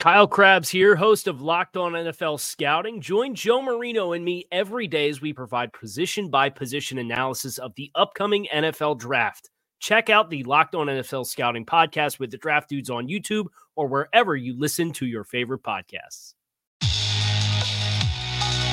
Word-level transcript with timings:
Kyle 0.00 0.26
Crabbs 0.26 0.68
here, 0.68 0.96
host 0.96 1.28
of 1.28 1.40
Locked 1.40 1.76
On 1.76 1.92
NFL 1.92 2.38
Scouting. 2.38 3.00
Join 3.00 3.34
Joe 3.34 3.62
Marino 3.62 4.12
and 4.12 4.24
me 4.24 4.46
every 4.52 4.86
day 4.86 5.08
as 5.08 5.20
we 5.20 5.32
provide 5.32 5.72
position 5.72 6.28
by 6.28 6.50
position 6.50 6.98
analysis 6.98 7.58
of 7.58 7.74
the 7.76 7.90
upcoming 7.94 8.46
NFL 8.52 8.98
draft. 8.98 9.50
Check 9.80 10.10
out 10.10 10.30
the 10.30 10.42
Locked 10.44 10.74
On 10.74 10.88
NFL 10.88 11.26
Scouting 11.26 11.64
podcast 11.64 12.18
with 12.18 12.30
the 12.30 12.36
draft 12.36 12.68
dudes 12.68 12.90
on 12.90 13.08
YouTube 13.08 13.46
or 13.76 13.86
wherever 13.86 14.36
you 14.36 14.58
listen 14.58 14.92
to 14.92 15.06
your 15.06 15.24
favorite 15.24 15.62
podcasts. 15.62 16.34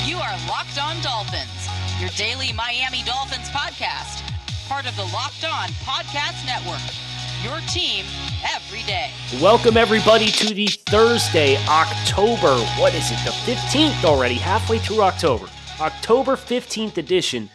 You 0.06 0.18
are 0.18 0.48
Locked 0.50 0.82
On 0.82 1.02
Dolphins, 1.02 1.68
your 2.00 2.10
daily 2.18 2.52
Miami 2.52 3.04
Dolphins 3.04 3.50
podcast, 3.50 4.28
part 4.68 4.86
of 4.86 4.96
the 4.98 5.04
Locked 5.14 5.46
On 5.46 5.70
Podcast 5.86 6.46
Network. 6.46 7.11
Your 7.44 7.60
team 7.62 8.06
every 8.54 8.84
day. 8.84 9.10
Welcome, 9.42 9.76
everybody, 9.76 10.28
to 10.28 10.54
the 10.54 10.68
Thursday, 10.68 11.58
October, 11.68 12.56
what 12.80 12.94
is 12.94 13.10
it, 13.10 13.18
the 13.26 13.32
15th 13.32 14.04
already, 14.04 14.36
halfway 14.36 14.78
through 14.78 15.02
October. 15.02 15.48
October 15.80 16.36
15th 16.36 16.98
edition 16.98 17.50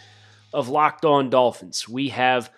of 0.52 0.68
Locked 0.68 1.04
On 1.04 1.30
Dolphins. 1.30 1.88
We 1.88 2.08
have 2.08 2.50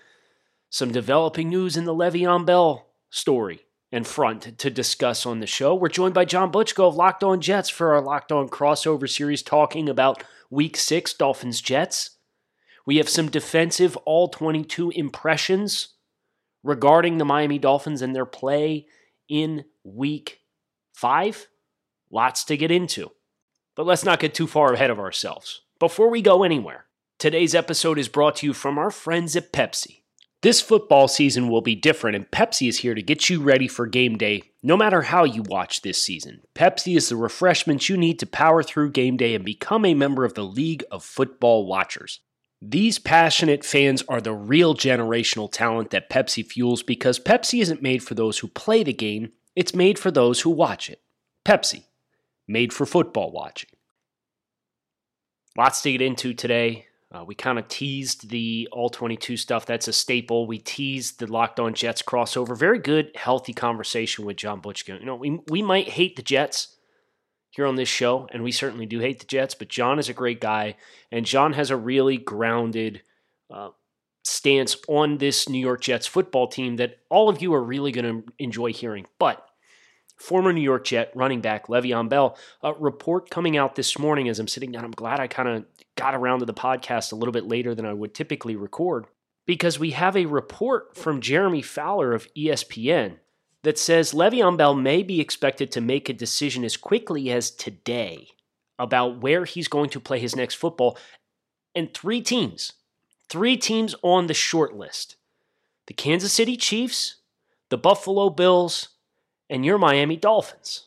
some 0.70 0.90
developing 0.90 1.50
news 1.50 1.76
in 1.76 1.84
the 1.84 1.94
Le'Veon 1.94 2.46
Bell 2.46 2.86
story 3.10 3.66
and 3.92 4.06
front 4.06 4.56
to 4.56 4.70
discuss 4.70 5.26
on 5.26 5.40
the 5.40 5.46
show. 5.46 5.74
We're 5.74 5.90
joined 5.90 6.14
by 6.14 6.24
John 6.24 6.50
Butchko 6.50 6.88
of 6.88 6.96
Locked 6.96 7.22
On 7.22 7.42
Jets 7.42 7.68
for 7.68 7.92
our 7.92 8.00
Locked 8.00 8.32
On 8.32 8.48
crossover 8.48 9.06
series 9.06 9.42
talking 9.42 9.90
about 9.90 10.24
Week 10.48 10.78
6 10.78 11.12
Dolphins 11.12 11.60
Jets. 11.60 12.12
We 12.86 12.96
have 12.96 13.08
some 13.10 13.28
defensive 13.28 13.98
all 14.06 14.28
22 14.28 14.92
impressions 14.92 15.88
regarding 16.62 17.18
the 17.18 17.24
Miami 17.24 17.58
Dolphins 17.58 18.02
and 18.02 18.14
their 18.14 18.26
play 18.26 18.86
in 19.28 19.64
week 19.84 20.40
five. 20.92 21.48
Lots 22.10 22.44
to 22.44 22.56
get 22.56 22.70
into. 22.70 23.10
But 23.76 23.86
let's 23.86 24.04
not 24.04 24.20
get 24.20 24.34
too 24.34 24.46
far 24.46 24.72
ahead 24.72 24.90
of 24.90 24.98
ourselves. 24.98 25.62
Before 25.78 26.10
we 26.10 26.22
go 26.22 26.42
anywhere, 26.42 26.86
today's 27.18 27.54
episode 27.54 27.98
is 27.98 28.08
brought 28.08 28.36
to 28.36 28.46
you 28.46 28.52
from 28.52 28.78
our 28.78 28.90
friends 28.90 29.36
at 29.36 29.52
Pepsi. 29.52 30.02
This 30.40 30.60
football 30.60 31.08
season 31.08 31.48
will 31.48 31.62
be 31.62 31.74
different, 31.74 32.14
and 32.14 32.30
Pepsi 32.30 32.68
is 32.68 32.78
here 32.78 32.94
to 32.94 33.02
get 33.02 33.28
you 33.28 33.40
ready 33.42 33.66
for 33.66 33.86
game 33.86 34.16
day 34.16 34.44
no 34.62 34.76
matter 34.76 35.02
how 35.02 35.24
you 35.24 35.42
watch 35.42 35.82
this 35.82 36.00
season. 36.02 36.42
Pepsi 36.54 36.96
is 36.96 37.08
the 37.08 37.16
refreshment 37.16 37.88
you 37.88 37.96
need 37.96 38.18
to 38.18 38.26
power 38.26 38.62
through 38.62 38.90
game 38.90 39.16
day 39.16 39.34
and 39.34 39.44
become 39.44 39.84
a 39.84 39.94
member 39.94 40.24
of 40.24 40.34
the 40.34 40.44
League 40.44 40.84
of 40.90 41.04
Football 41.04 41.66
Watchers. 41.66 42.20
These 42.60 42.98
passionate 42.98 43.64
fans 43.64 44.02
are 44.08 44.20
the 44.20 44.32
real 44.32 44.74
generational 44.74 45.50
talent 45.50 45.90
that 45.90 46.10
Pepsi 46.10 46.44
fuels 46.44 46.82
because 46.82 47.20
Pepsi 47.20 47.62
isn't 47.62 47.82
made 47.82 48.02
for 48.02 48.14
those 48.14 48.38
who 48.38 48.48
play 48.48 48.82
the 48.82 48.92
game, 48.92 49.32
it's 49.54 49.74
made 49.74 49.98
for 49.98 50.10
those 50.10 50.40
who 50.40 50.50
watch 50.50 50.90
it. 50.90 51.00
Pepsi, 51.44 51.84
made 52.48 52.72
for 52.72 52.84
football 52.84 53.30
watching. 53.30 53.70
Lots 55.56 55.82
to 55.82 55.92
get 55.92 56.02
into 56.02 56.34
today. 56.34 56.86
Uh, 57.10 57.24
we 57.24 57.34
kind 57.34 57.58
of 57.58 57.68
teased 57.68 58.28
the 58.28 58.68
All 58.70 58.90
22 58.90 59.36
stuff. 59.36 59.64
That's 59.64 59.88
a 59.88 59.92
staple. 59.92 60.46
We 60.46 60.58
teased 60.58 61.20
the 61.20 61.26
Locked 61.26 61.58
On 61.58 61.72
Jets 61.72 62.02
crossover. 62.02 62.56
Very 62.56 62.78
good, 62.78 63.12
healthy 63.14 63.54
conversation 63.54 64.24
with 64.24 64.36
John 64.36 64.60
Butchko. 64.60 65.00
You 65.00 65.06
know, 65.06 65.16
we, 65.16 65.40
we 65.48 65.62
might 65.62 65.88
hate 65.88 66.16
the 66.16 66.22
Jets 66.22 66.76
here 67.58 67.66
on 67.66 67.74
this 67.74 67.88
show, 67.88 68.28
and 68.30 68.44
we 68.44 68.52
certainly 68.52 68.86
do 68.86 69.00
hate 69.00 69.18
the 69.18 69.26
Jets, 69.26 69.52
but 69.52 69.66
John 69.66 69.98
is 69.98 70.08
a 70.08 70.14
great 70.14 70.40
guy, 70.40 70.76
and 71.10 71.26
John 71.26 71.54
has 71.54 71.70
a 71.70 71.76
really 71.76 72.16
grounded 72.16 73.02
uh, 73.52 73.70
stance 74.22 74.76
on 74.86 75.18
this 75.18 75.48
New 75.48 75.58
York 75.58 75.80
Jets 75.80 76.06
football 76.06 76.46
team 76.46 76.76
that 76.76 76.98
all 77.10 77.28
of 77.28 77.42
you 77.42 77.52
are 77.54 77.62
really 77.62 77.90
going 77.90 78.22
to 78.22 78.32
enjoy 78.38 78.72
hearing. 78.72 79.06
But 79.18 79.44
former 80.16 80.52
New 80.52 80.60
York 80.60 80.84
Jet 80.84 81.10
running 81.16 81.40
back 81.40 81.66
Le'Veon 81.66 82.08
Bell, 82.08 82.38
a 82.62 82.74
report 82.74 83.28
coming 83.28 83.56
out 83.56 83.74
this 83.74 83.98
morning 83.98 84.28
as 84.28 84.38
I'm 84.38 84.46
sitting 84.46 84.70
down. 84.70 84.84
I'm 84.84 84.92
glad 84.92 85.18
I 85.18 85.26
kind 85.26 85.48
of 85.48 85.64
got 85.96 86.14
around 86.14 86.38
to 86.38 86.46
the 86.46 86.54
podcast 86.54 87.10
a 87.10 87.16
little 87.16 87.32
bit 87.32 87.48
later 87.48 87.74
than 87.74 87.86
I 87.86 87.92
would 87.92 88.14
typically 88.14 88.54
record 88.54 89.06
because 89.46 89.80
we 89.80 89.90
have 89.90 90.16
a 90.16 90.26
report 90.26 90.96
from 90.96 91.20
Jeremy 91.20 91.62
Fowler 91.62 92.12
of 92.12 92.32
ESPN 92.34 93.16
that 93.68 93.78
says 93.78 94.14
Le'Veon 94.14 94.56
Bell 94.56 94.74
may 94.74 95.02
be 95.02 95.20
expected 95.20 95.70
to 95.70 95.82
make 95.82 96.08
a 96.08 96.14
decision 96.14 96.64
as 96.64 96.78
quickly 96.78 97.30
as 97.30 97.50
today 97.50 98.28
about 98.78 99.20
where 99.20 99.44
he's 99.44 99.68
going 99.68 99.90
to 99.90 100.00
play 100.00 100.18
his 100.18 100.34
next 100.34 100.54
football. 100.54 100.96
And 101.74 101.92
three 101.92 102.22
teams, 102.22 102.72
three 103.28 103.58
teams 103.58 103.94
on 104.00 104.26
the 104.26 104.32
short 104.32 104.74
list 104.74 105.16
the 105.86 105.92
Kansas 105.92 106.32
City 106.32 106.56
Chiefs, 106.56 107.16
the 107.68 107.76
Buffalo 107.76 108.30
Bills, 108.30 108.88
and 109.50 109.66
your 109.66 109.76
Miami 109.76 110.16
Dolphins. 110.16 110.86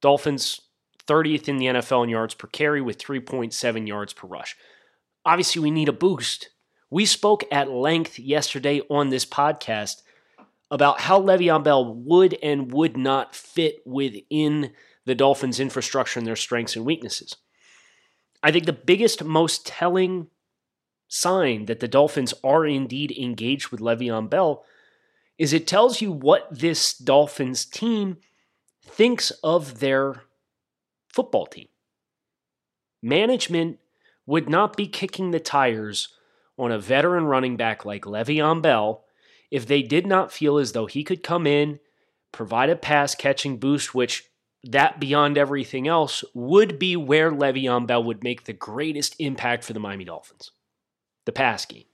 Dolphins 0.00 0.60
30th 1.06 1.46
in 1.46 1.58
the 1.58 1.66
NFL 1.66 2.02
in 2.02 2.10
yards 2.10 2.34
per 2.34 2.48
carry 2.48 2.80
with 2.80 2.98
3.7 2.98 3.86
yards 3.86 4.12
per 4.12 4.26
rush. 4.26 4.56
Obviously, 5.24 5.62
we 5.62 5.70
need 5.70 5.88
a 5.88 5.92
boost. 5.92 6.48
We 6.90 7.06
spoke 7.06 7.44
at 7.52 7.70
length 7.70 8.18
yesterday 8.18 8.80
on 8.90 9.10
this 9.10 9.24
podcast 9.24 10.01
about 10.72 11.02
how 11.02 11.20
Le'Veon 11.20 11.62
Bell 11.62 11.94
would 11.94 12.32
and 12.42 12.72
would 12.72 12.96
not 12.96 13.36
fit 13.36 13.82
within 13.84 14.72
the 15.04 15.14
Dolphins' 15.14 15.60
infrastructure 15.60 16.18
and 16.18 16.26
their 16.26 16.34
strengths 16.34 16.74
and 16.74 16.86
weaknesses. 16.86 17.36
I 18.42 18.50
think 18.50 18.64
the 18.64 18.72
biggest, 18.72 19.22
most 19.22 19.66
telling 19.66 20.28
sign 21.08 21.66
that 21.66 21.80
the 21.80 21.88
Dolphins 21.88 22.32
are 22.42 22.64
indeed 22.64 23.12
engaged 23.12 23.68
with 23.68 23.80
Le'Veon 23.80 24.30
Bell 24.30 24.64
is 25.36 25.52
it 25.52 25.66
tells 25.66 26.00
you 26.00 26.10
what 26.10 26.48
this 26.50 26.96
Dolphins 26.96 27.66
team 27.66 28.16
thinks 28.82 29.30
of 29.44 29.80
their 29.80 30.22
football 31.12 31.44
team. 31.44 31.68
Management 33.02 33.78
would 34.24 34.48
not 34.48 34.74
be 34.74 34.88
kicking 34.88 35.32
the 35.32 35.40
tires 35.40 36.08
on 36.58 36.72
a 36.72 36.78
veteran 36.78 37.24
running 37.24 37.58
back 37.58 37.84
like 37.84 38.04
Le'Veon 38.04 38.62
Bell 38.62 39.04
if 39.52 39.66
they 39.66 39.82
did 39.82 40.06
not 40.06 40.32
feel 40.32 40.56
as 40.56 40.72
though 40.72 40.86
he 40.86 41.04
could 41.04 41.22
come 41.22 41.46
in, 41.46 41.78
provide 42.32 42.70
a 42.70 42.74
pass 42.74 43.14
catching 43.14 43.58
boost, 43.58 43.94
which 43.94 44.24
that 44.64 44.98
beyond 44.98 45.36
everything 45.36 45.86
else 45.86 46.24
would 46.32 46.78
be 46.78 46.96
where 46.96 47.30
Le'Veon 47.30 47.86
Bell 47.86 48.02
would 48.02 48.24
make 48.24 48.44
the 48.44 48.54
greatest 48.54 49.14
impact 49.18 49.62
for 49.62 49.74
the 49.74 49.80
Miami 49.80 50.04
Dolphins. 50.04 50.52
The 51.26 51.32
pass 51.32 51.66
game. 51.66 51.84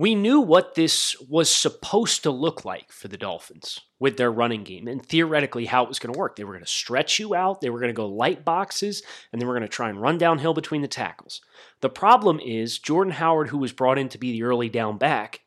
We 0.00 0.14
knew 0.14 0.40
what 0.40 0.76
this 0.76 1.14
was 1.28 1.50
supposed 1.50 2.22
to 2.22 2.30
look 2.30 2.64
like 2.64 2.90
for 2.90 3.08
the 3.08 3.18
Dolphins 3.18 3.80
with 3.98 4.16
their 4.16 4.32
running 4.32 4.64
game 4.64 4.88
and 4.88 5.04
theoretically 5.04 5.66
how 5.66 5.82
it 5.82 5.90
was 5.90 5.98
going 5.98 6.14
to 6.14 6.18
work. 6.18 6.36
They 6.36 6.44
were 6.44 6.54
going 6.54 6.64
to 6.64 6.70
stretch 6.70 7.18
you 7.18 7.34
out, 7.34 7.60
they 7.60 7.68
were 7.68 7.80
going 7.80 7.90
to 7.90 7.92
go 7.92 8.06
light 8.06 8.42
boxes, 8.42 9.02
and 9.30 9.38
they 9.38 9.44
were 9.44 9.52
going 9.52 9.60
to 9.60 9.68
try 9.68 9.90
and 9.90 10.00
run 10.00 10.16
downhill 10.16 10.54
between 10.54 10.80
the 10.80 10.88
tackles. 10.88 11.42
The 11.82 11.90
problem 11.90 12.40
is 12.40 12.78
Jordan 12.78 13.12
Howard, 13.12 13.48
who 13.48 13.58
was 13.58 13.72
brought 13.74 13.98
in 13.98 14.08
to 14.08 14.16
be 14.16 14.32
the 14.32 14.44
early 14.44 14.70
down 14.70 14.96
back, 14.96 15.40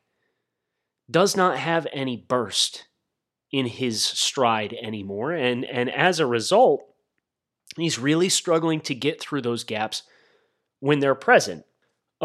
does 1.10 1.36
not 1.36 1.58
have 1.58 1.88
any 1.92 2.16
burst 2.16 2.86
in 3.50 3.66
his 3.66 4.04
stride 4.04 4.72
anymore. 4.80 5.32
And, 5.32 5.64
and 5.64 5.90
as 5.90 6.20
a 6.20 6.26
result, 6.26 6.84
he's 7.76 7.98
really 7.98 8.28
struggling 8.28 8.80
to 8.82 8.94
get 8.94 9.20
through 9.20 9.42
those 9.42 9.64
gaps 9.64 10.04
when 10.78 11.00
they're 11.00 11.16
present. 11.16 11.64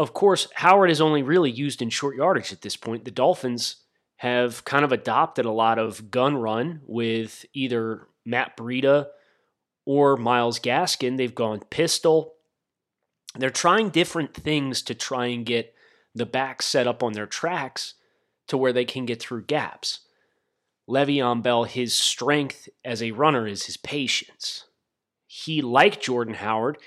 Of 0.00 0.14
course, 0.14 0.48
Howard 0.54 0.90
is 0.90 1.02
only 1.02 1.22
really 1.22 1.50
used 1.50 1.82
in 1.82 1.90
short 1.90 2.16
yardage 2.16 2.54
at 2.54 2.62
this 2.62 2.74
point. 2.74 3.04
The 3.04 3.10
Dolphins 3.10 3.84
have 4.16 4.64
kind 4.64 4.82
of 4.82 4.92
adopted 4.92 5.44
a 5.44 5.52
lot 5.52 5.78
of 5.78 6.10
gun 6.10 6.38
run 6.38 6.80
with 6.86 7.44
either 7.52 8.08
Matt 8.24 8.56
Breida 8.56 9.08
or 9.84 10.16
Myles 10.16 10.58
Gaskin. 10.58 11.18
They've 11.18 11.34
gone 11.34 11.60
pistol. 11.68 12.36
They're 13.34 13.50
trying 13.50 13.90
different 13.90 14.32
things 14.32 14.80
to 14.84 14.94
try 14.94 15.26
and 15.26 15.44
get 15.44 15.74
the 16.14 16.24
back 16.24 16.62
set 16.62 16.86
up 16.86 17.02
on 17.02 17.12
their 17.12 17.26
tracks 17.26 17.92
to 18.48 18.56
where 18.56 18.72
they 18.72 18.86
can 18.86 19.04
get 19.04 19.20
through 19.20 19.44
gaps. 19.44 20.00
Le'Veon 20.88 21.42
Bell, 21.42 21.64
his 21.64 21.94
strength 21.94 22.70
as 22.86 23.02
a 23.02 23.10
runner 23.10 23.46
is 23.46 23.66
his 23.66 23.76
patience. 23.76 24.64
He, 25.26 25.60
like 25.60 26.00
Jordan 26.00 26.36
Howard, 26.36 26.78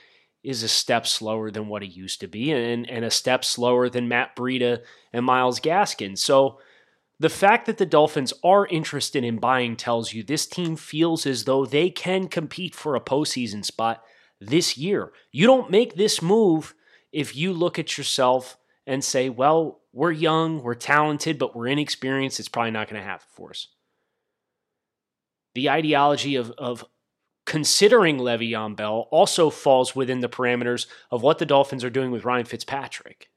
is 0.44 0.62
a 0.62 0.68
step 0.68 1.08
slower 1.08 1.50
than 1.50 1.68
what 1.68 1.82
he 1.82 1.88
used 1.88 2.20
to 2.20 2.28
be 2.28 2.52
and, 2.52 2.90
and 2.90 3.06
a 3.06 3.12
step 3.12 3.46
slower 3.46 3.90
than 3.90 4.08
Matt 4.08 4.36
Breida 4.36 4.82
and 5.14 5.26
Myles 5.26 5.60
Gaskin. 5.60 6.18
So 6.18 6.60
the 7.20 7.30
fact 7.30 7.66
that 7.68 7.78
the 7.78 7.86
Dolphins 7.86 8.34
are 8.44 8.68
interested 8.68 9.24
in 9.24 9.38
buying 9.38 9.78
tells 9.78 10.14
you 10.14 10.24
this 10.24 10.46
team 10.46 10.76
feels 10.76 11.26
as 11.26 11.46
though 11.46 11.66
they 11.66 11.90
can 11.90 12.28
compete 12.28 12.76
for 12.76 12.96
a 12.96 13.02
postseason 13.02 13.64
spot 13.64 14.04
this 14.42 14.78
year. 14.78 15.14
You 15.32 15.48
don't 15.48 15.72
make 15.72 15.96
this 15.96 16.22
move 16.22 16.76
if 17.12 17.36
you 17.36 17.54
look 17.54 17.80
at 17.80 17.98
yourself 17.98 18.58
and 18.86 19.04
say, 19.04 19.30
well, 19.30 19.80
we're 19.94 20.12
young, 20.12 20.62
we're 20.62 20.74
talented, 20.76 21.38
but 21.38 21.56
we're 21.56 21.68
inexperienced. 21.68 22.40
It's 22.40 22.50
probably 22.50 22.72
not 22.72 22.90
going 22.90 23.02
to 23.02 23.08
happen 23.08 23.28
for 23.32 23.52
us. 23.52 23.68
The 25.54 25.70
ideology 25.70 26.36
of, 26.36 26.52
of 26.58 26.84
considering 27.46 28.18
Le'Veon 28.18 28.76
Bell 28.76 29.08
also 29.12 29.50
falls 29.50 29.96
within 29.96 30.22
the 30.22 30.30
parameters 30.30 30.88
of 31.12 31.22
what 31.22 31.40
the 31.40 31.46
Dolphins 31.46 31.84
are 31.84 31.90
doing 31.90 32.12
with 32.12 32.26
Ryan 32.26 32.46
Fitzpatrick. 32.46 33.30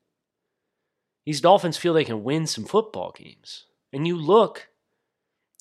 These 1.24 1.40
Dolphins 1.40 1.76
feel 1.76 1.92
they 1.92 2.04
can 2.04 2.22
win 2.22 2.46
some 2.46 2.64
football 2.64 3.12
games. 3.16 3.66
And 3.92 4.06
you 4.06 4.16
look 4.16 4.68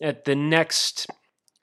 at 0.02 0.26
the 0.26 0.36
next 0.36 1.08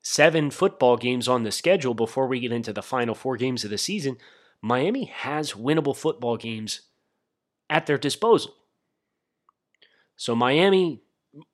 seven 0.03 0.51
football 0.51 0.97
games 0.97 1.29
on 1.29 1.45
the 1.45 1.53
schedule 1.53 1.95
before 1.95 2.27
we 2.27 2.41
get 2.41 2.53
into 2.53 2.73
the 2.73 2.83
final 2.83 3.15
four 3.15 3.37
games 3.37 3.63
of 3.63 3.71
the 3.71 3.79
season, 3.79 4.17
Miami 4.61 5.05
has 5.05 5.53
winnable 5.53 5.97
football 5.97 6.37
games 6.37 6.83
at 7.71 7.87
their 7.87 7.99
disposal. 7.99 8.55
So 10.17 10.35
Miami 10.35 11.03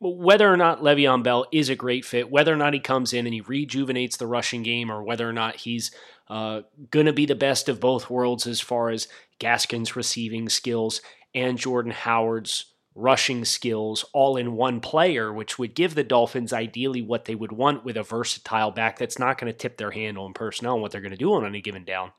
whether 0.01 0.53
or 0.53 0.57
not 0.57 0.81
Le'Veon 0.81 1.23
Bell 1.23 1.47
is 1.53 1.69
a 1.69 1.77
great 1.77 2.05
fit, 2.05 2.31
whether 2.31 2.53
or 2.53 2.57
not 2.57 2.75
he 2.75 2.81
comes 2.81 3.13
in 3.13 3.27
and 3.27 3.35
he 3.35 3.41
rejuvenates 3.41 4.17
the 4.17 4.27
rushing 4.27 4.63
game, 4.63 4.91
or 4.91 5.03
whether 5.03 5.29
or 5.29 5.33
not 5.33 5.57
he's 5.57 5.91
uh, 6.29 6.63
going 6.91 7.07
to 7.07 7.13
be 7.13 7.27
the 7.27 7.35
best 7.35 7.69
of 7.69 7.81
both 7.81 8.11
worlds 8.11 8.47
as 8.47 8.61
far 8.61 8.91
as 8.91 9.09
Gaskin's 9.41 9.97
receiving 9.97 10.49
skills 10.49 11.01
and 11.35 11.59
Jordan 11.59 11.93
Howard's 11.93 12.73
rushing 12.95 13.45
skills 13.45 14.05
all 14.13 14.37
in 14.37 14.57
one 14.57 14.81
player, 14.81 15.33
which 15.33 15.59
would 15.59 15.75
give 15.75 15.95
the 15.95 16.03
Dolphins 16.03 16.53
ideally 16.53 17.01
what 17.01 17.27
they 17.27 17.37
would 17.37 17.53
want 17.53 17.85
with 17.85 17.97
a 17.97 18.03
versatile 18.03 18.73
back 18.73 18.99
that's 18.99 19.19
not 19.19 19.39
going 19.39 19.53
to 19.53 19.57
tip 19.57 19.77
their 19.77 19.93
handle 19.93 20.27
in 20.27 20.33
personnel 20.33 20.75
and 20.75 20.83
what 20.83 20.91
they're 20.91 21.01
going 21.01 21.13
to 21.13 21.17
do 21.17 21.33
on 21.33 21.47
any 21.47 21.61
given 21.61 21.85
down. 21.85 22.11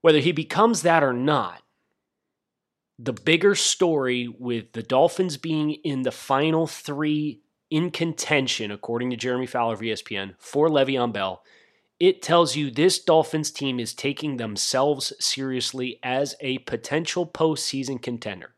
Whether 0.00 0.20
he 0.20 0.30
becomes 0.30 0.82
that 0.82 1.02
or 1.02 1.12
not, 1.12 1.62
the 2.98 3.12
bigger 3.12 3.54
story 3.54 4.28
with 4.38 4.72
the 4.72 4.82
Dolphins 4.82 5.36
being 5.36 5.72
in 5.84 6.02
the 6.02 6.10
final 6.10 6.66
three 6.66 7.40
in 7.70 7.90
contention, 7.90 8.70
according 8.70 9.10
to 9.10 9.16
Jeremy 9.16 9.46
Fowler 9.46 9.74
of 9.74 9.80
ESPN, 9.80 10.34
for 10.38 10.68
Le'Veon 10.68 11.12
Bell, 11.12 11.42
it 12.00 12.22
tells 12.22 12.56
you 12.56 12.70
this 12.70 12.98
Dolphins 12.98 13.50
team 13.50 13.78
is 13.78 13.92
taking 13.92 14.36
themselves 14.36 15.12
seriously 15.20 15.98
as 16.02 16.34
a 16.40 16.58
potential 16.58 17.26
postseason 17.26 18.00
contender. 18.00 18.54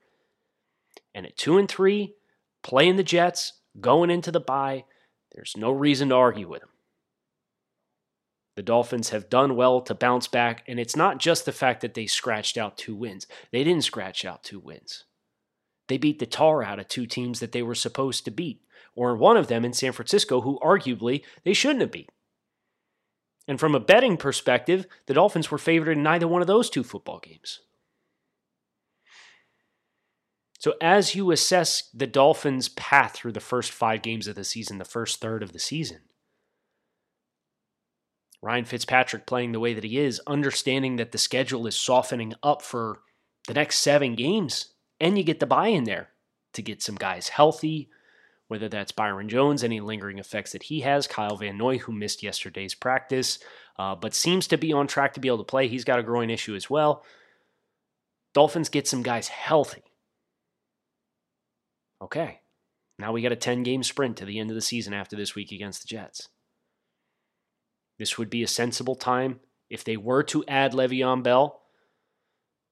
And 1.15 1.27
at 1.27 1.37
two 1.37 1.59
and 1.59 1.69
three, 1.69 2.15
playing 2.63 2.97
the 2.97 3.03
Jets, 3.03 3.55
going 3.81 4.11
into 4.11 4.31
the 4.31 4.41
bye, 4.41 4.85
there's 5.33 5.57
no 5.57 5.71
reason 5.71 6.11
to 6.11 6.15
argue 6.15 6.49
with 6.49 6.61
them. 6.61 6.70
The 8.57 8.63
Dolphins 8.63 9.11
have 9.11 9.31
done 9.31 9.57
well 9.57 9.81
to 9.83 9.95
bounce 9.95 10.27
back, 10.27 10.65
and 10.67 10.81
it's 10.81 10.97
not 10.97 11.19
just 11.19 11.45
the 11.45 11.53
fact 11.53 11.81
that 11.81 11.95
they 11.95 12.07
scratched 12.07 12.59
out 12.59 12.77
two 12.77 12.95
wins. 12.95 13.27
They 13.53 13.65
didn't 13.65 13.85
scratch 13.85 14.25
out 14.25 14.43
two 14.43 14.59
wins. 14.59 15.05
They 15.89 15.99
beat 15.99 16.19
the 16.19 16.27
tar 16.27 16.63
out 16.63 16.79
of 16.79 16.89
two 16.89 17.07
teams 17.07 17.41
that 17.41 17.53
they 17.53 17.63
were 17.63 17.75
supposed 17.75 18.25
to 18.25 18.31
beat, 18.31 18.63
or 18.95 19.17
one 19.17 19.37
of 19.37 19.47
them 19.49 19.65
in 19.65 19.73
San 19.73 19.93
Francisco, 19.93 20.41
who 20.41 20.59
arguably 20.61 21.23
they 21.45 21.53
shouldn't 21.53 21.81
have 21.81 21.93
beat. 21.93 22.11
And 23.49 23.59
from 23.59 23.75
a 23.75 23.81
betting 23.81 24.17
perspective, 24.17 24.87
the 25.07 25.15
Dolphins 25.15 25.51
were 25.51 25.59
favored 25.59 25.93
in 25.93 26.03
neither 26.03 26.29
one 26.29 26.41
of 26.41 26.47
those 26.47 26.71
two 26.71 26.85
football 26.85 27.19
games. 27.19 27.61
So, 30.61 30.75
as 30.81 31.15
you 31.15 31.31
assess 31.31 31.89
the 31.95 32.07
Dolphins' 32.07 32.69
path 32.69 33.15
through 33.15 33.33
the 33.33 33.41
first 33.41 33.73
five 33.73 34.03
games 34.03 34.29
of 34.29 34.35
the 34.35 34.45
season, 34.45 34.77
the 34.77 34.85
first 34.85 35.19
third 35.19 35.43
of 35.43 35.53
the 35.53 35.59
season, 35.59 36.01
Ryan 38.43 38.65
Fitzpatrick 38.65 39.27
playing 39.27 39.53
the 39.53 39.61
way 39.61 39.75
that 39.75 39.85
he 39.85 39.99
is, 39.99 40.21
understanding 40.27 40.97
that 40.97 41.13
the 41.13 41.19
schedule 41.19 41.67
is 41.67 41.77
softening 41.77 42.35
up 42.43 42.63
for 42.63 43.01
the 43.47 43.55
next 43.55 43.81
seven 43.81 44.15
games, 44.15 44.73
and 44.99 45.19
you 45.19 45.25
get 45.25 45.41
the 45.41 45.47
bye 45.47 45.69
in 45.69 45.85
there 45.85 46.11
to 46.55 46.63
get 46.63 46.83
some 46.83 46.95
guys 46.95 47.29
healthy, 47.29 47.91
whether 48.49 48.69
that's 48.69 48.93
Byron 48.93 49.29
Jones, 49.29 49.63
any 49.63 49.81
lingering 49.81 50.19
effects 50.19 50.53
that 50.53 50.65
he 50.65 50.81
has, 50.81 51.07
Kyle 51.07 51.37
Van 51.37 51.57
Noy, 51.57 51.79
who 51.79 51.93
missed 51.93 52.23
yesterday's 52.23 52.75
practice, 52.75 53.39
uh, 53.79 53.95
but 53.95 54.15
seems 54.15 54.47
to 54.49 54.57
be 54.57 54.73
on 54.73 54.87
track 54.87 55.15
to 55.15 55.21
be 55.21 55.29
able 55.29 55.39
to 55.39 55.45
play. 55.45 55.69
He's 55.69 55.85
got 55.85 55.99
a 55.99 56.03
groin 56.03 56.31
issue 56.31 56.55
as 56.55 56.69
well. 56.69 57.05
Dolphins 58.33 58.69
get 58.69 58.89
some 58.89 59.03
guys 59.03 59.29
healthy. 59.29 59.83
Okay, 62.03 62.41
now 62.99 63.13
we 63.13 63.23
got 63.23 63.33
a 63.33 63.37
10 63.37 63.63
game 63.63 63.83
sprint 63.83 64.17
to 64.17 64.25
the 64.25 64.39
end 64.39 64.51
of 64.51 64.55
the 64.57 64.63
season 64.63 64.95
after 64.95 65.17
this 65.17 65.35
week 65.35 65.53
against 65.53 65.83
the 65.83 65.89
Jets. 65.89 66.29
This 68.01 68.17
would 68.17 68.31
be 68.31 68.43
a 68.43 68.49
sensible 68.49 68.95
time 68.95 69.41
if 69.69 69.85
they 69.85 69.99
were 69.99 70.23
to 70.23 70.43
add 70.49 70.73
Le'Veon 70.73 71.23
Bell. 71.23 71.61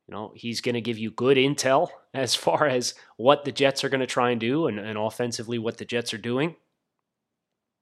You 0.07 0.15
know, 0.15 0.33
he's 0.35 0.63
going 0.63 0.75
to 0.75 0.81
give 0.81 0.97
you 0.97 1.11
good 1.11 1.37
intel 1.37 1.91
as 2.15 2.35
far 2.35 2.67
as 2.67 2.95
what 3.19 3.45
the 3.45 3.53
Jets 3.53 3.85
are 3.85 3.91
going 3.91 4.01
to 4.01 4.07
try 4.07 4.31
and 4.31 4.41
do 4.41 4.67
and, 4.67 4.79
and 4.79 4.97
offensively 4.97 5.59
what 5.59 5.77
the 5.77 5.85
Jets 5.85 6.15
are 6.15 6.19
doing. 6.19 6.57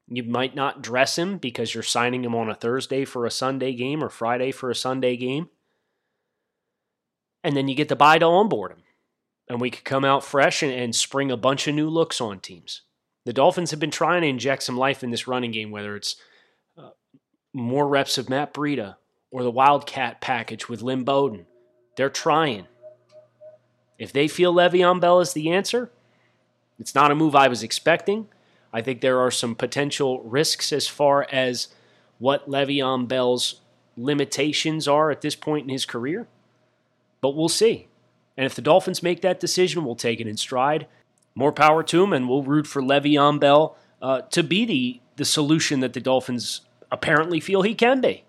You 0.08 0.24
might 0.24 0.56
not 0.56 0.82
dress 0.82 1.16
him 1.16 1.38
because 1.38 1.72
you're 1.72 1.84
signing 1.84 2.24
him 2.24 2.34
on 2.34 2.50
a 2.50 2.54
Thursday 2.56 3.04
for 3.04 3.24
a 3.24 3.30
Sunday 3.30 3.74
game 3.74 4.02
or 4.02 4.08
Friday 4.08 4.50
for 4.50 4.68
a 4.68 4.74
Sunday 4.74 5.16
game. 5.16 5.48
And 7.44 7.56
then 7.56 7.68
you 7.68 7.76
get 7.76 7.88
the 7.88 7.94
bye 7.94 8.18
to 8.18 8.26
onboard 8.26 8.72
him. 8.72 8.82
And 9.48 9.60
we 9.60 9.70
could 9.70 9.84
come 9.84 10.04
out 10.04 10.24
fresh 10.24 10.64
and, 10.64 10.72
and 10.72 10.96
spring 10.96 11.30
a 11.30 11.36
bunch 11.36 11.68
of 11.68 11.76
new 11.76 11.88
looks 11.88 12.20
on 12.20 12.40
teams. 12.40 12.82
The 13.24 13.32
Dolphins 13.32 13.70
have 13.70 13.78
been 13.78 13.92
trying 13.92 14.22
to 14.22 14.28
inject 14.28 14.64
some 14.64 14.76
life 14.76 15.04
in 15.04 15.12
this 15.12 15.28
running 15.28 15.52
game, 15.52 15.70
whether 15.70 15.94
it's 15.94 16.16
more 17.56 17.88
reps 17.88 18.18
of 18.18 18.28
Matt 18.28 18.52
Breida 18.52 18.96
or 19.30 19.42
the 19.42 19.50
Wildcat 19.50 20.20
package 20.20 20.68
with 20.68 20.82
Lynn 20.82 21.04
Bowden. 21.04 21.46
They're 21.96 22.10
trying. 22.10 22.66
If 23.98 24.12
they 24.12 24.28
feel 24.28 24.52
Le'Veon 24.52 25.00
Bell 25.00 25.20
is 25.20 25.32
the 25.32 25.50
answer, 25.50 25.90
it's 26.78 26.94
not 26.94 27.10
a 27.10 27.14
move 27.14 27.34
I 27.34 27.48
was 27.48 27.62
expecting. 27.62 28.28
I 28.74 28.82
think 28.82 29.00
there 29.00 29.20
are 29.20 29.30
some 29.30 29.54
potential 29.54 30.22
risks 30.22 30.70
as 30.70 30.86
far 30.86 31.26
as 31.32 31.68
what 32.18 32.48
Le'Veon 32.48 33.08
Bell's 33.08 33.62
limitations 33.96 34.86
are 34.86 35.10
at 35.10 35.22
this 35.22 35.34
point 35.34 35.64
in 35.64 35.70
his 35.70 35.86
career, 35.86 36.28
but 37.22 37.34
we'll 37.34 37.48
see. 37.48 37.88
And 38.36 38.44
if 38.44 38.54
the 38.54 38.60
Dolphins 38.60 39.02
make 39.02 39.22
that 39.22 39.40
decision, 39.40 39.82
we'll 39.82 39.96
take 39.96 40.20
it 40.20 40.26
in 40.26 40.36
stride. 40.36 40.86
More 41.34 41.52
power 41.52 41.82
to 41.84 42.00
them, 42.00 42.12
and 42.12 42.28
we'll 42.28 42.42
root 42.42 42.66
for 42.66 42.82
Le'Veon 42.82 43.40
Bell 43.40 43.78
uh, 44.02 44.20
to 44.22 44.42
be 44.42 44.66
the, 44.66 45.00
the 45.16 45.24
solution 45.24 45.80
that 45.80 45.94
the 45.94 46.00
Dolphins 46.00 46.60
apparently 46.90 47.40
feel 47.40 47.62
he 47.62 47.74
can 47.74 48.00
be. 48.00 48.24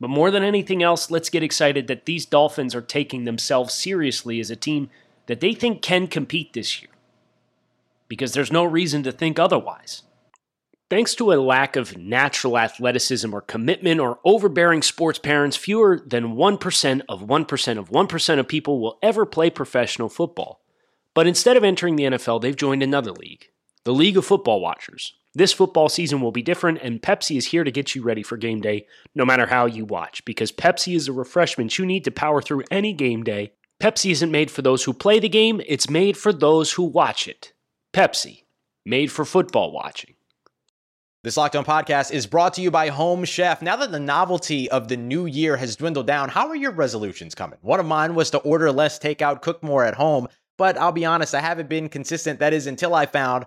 But 0.00 0.10
more 0.10 0.30
than 0.30 0.42
anything 0.42 0.82
else, 0.82 1.10
let's 1.10 1.30
get 1.30 1.42
excited 1.42 1.86
that 1.86 2.04
these 2.04 2.26
Dolphins 2.26 2.74
are 2.74 2.82
taking 2.82 3.24
themselves 3.24 3.72
seriously 3.74 4.40
as 4.40 4.50
a 4.50 4.56
team 4.56 4.90
that 5.26 5.40
they 5.40 5.54
think 5.54 5.82
can 5.82 6.06
compete 6.06 6.52
this 6.52 6.82
year. 6.82 6.90
Because 8.08 8.32
there's 8.32 8.52
no 8.52 8.64
reason 8.64 9.02
to 9.04 9.12
think 9.12 9.38
otherwise. 9.38 10.02
Thanks 10.90 11.14
to 11.14 11.32
a 11.32 11.40
lack 11.40 11.76
of 11.76 11.96
natural 11.96 12.58
athleticism 12.58 13.32
or 13.32 13.40
commitment 13.40 14.00
or 14.00 14.18
overbearing 14.24 14.82
sports 14.82 15.18
parents, 15.18 15.56
fewer 15.56 16.02
than 16.06 16.36
1% 16.36 17.00
of 17.08 17.22
1% 17.22 17.78
of 17.78 17.90
1% 17.90 18.38
of 18.38 18.48
people 18.48 18.80
will 18.80 18.98
ever 19.02 19.24
play 19.24 19.48
professional 19.48 20.10
football. 20.10 20.60
But 21.14 21.26
instead 21.26 21.56
of 21.56 21.64
entering 21.64 21.96
the 21.96 22.04
NFL, 22.04 22.42
they've 22.42 22.54
joined 22.54 22.82
another 22.82 23.12
league, 23.12 23.48
the 23.84 23.94
League 23.94 24.16
of 24.16 24.26
Football 24.26 24.60
Watchers. 24.60 25.14
This 25.36 25.52
football 25.52 25.88
season 25.88 26.20
will 26.20 26.30
be 26.30 26.42
different, 26.42 26.78
and 26.80 27.02
Pepsi 27.02 27.36
is 27.36 27.46
here 27.46 27.64
to 27.64 27.72
get 27.72 27.96
you 27.96 28.02
ready 28.02 28.22
for 28.22 28.36
game 28.36 28.60
day 28.60 28.86
no 29.16 29.24
matter 29.24 29.46
how 29.46 29.66
you 29.66 29.84
watch, 29.84 30.24
because 30.24 30.52
Pepsi 30.52 30.94
is 30.94 31.08
a 31.08 31.12
refreshment 31.12 31.76
you 31.76 31.84
need 31.84 32.04
to 32.04 32.12
power 32.12 32.40
through 32.40 32.62
any 32.70 32.92
game 32.92 33.24
day. 33.24 33.52
Pepsi 33.80 34.12
isn't 34.12 34.30
made 34.30 34.48
for 34.48 34.62
those 34.62 34.84
who 34.84 34.92
play 34.92 35.18
the 35.18 35.28
game, 35.28 35.60
it's 35.66 35.90
made 35.90 36.16
for 36.16 36.32
those 36.32 36.72
who 36.72 36.84
watch 36.84 37.26
it. 37.26 37.52
Pepsi, 37.92 38.44
made 38.86 39.10
for 39.10 39.24
football 39.24 39.72
watching. 39.72 40.14
This 41.24 41.36
Locked 41.36 41.56
On 41.56 41.64
podcast 41.64 42.12
is 42.12 42.26
brought 42.26 42.54
to 42.54 42.60
you 42.60 42.70
by 42.70 42.90
Home 42.90 43.24
Chef. 43.24 43.60
Now 43.60 43.76
that 43.76 43.90
the 43.90 43.98
novelty 43.98 44.70
of 44.70 44.86
the 44.86 44.96
new 44.96 45.26
year 45.26 45.56
has 45.56 45.74
dwindled 45.74 46.06
down, 46.06 46.28
how 46.28 46.48
are 46.48 46.54
your 46.54 46.70
resolutions 46.70 47.34
coming? 47.34 47.58
One 47.62 47.80
of 47.80 47.86
mine 47.86 48.14
was 48.14 48.30
to 48.30 48.38
order 48.38 48.70
less 48.70 49.00
takeout, 49.00 49.42
cook 49.42 49.62
more 49.64 49.84
at 49.84 49.94
home, 49.94 50.28
but 50.58 50.78
I'll 50.78 50.92
be 50.92 51.06
honest, 51.06 51.34
I 51.34 51.40
haven't 51.40 51.68
been 51.68 51.88
consistent. 51.88 52.38
That 52.38 52.52
is 52.52 52.68
until 52.68 52.94
I 52.94 53.06
found 53.06 53.46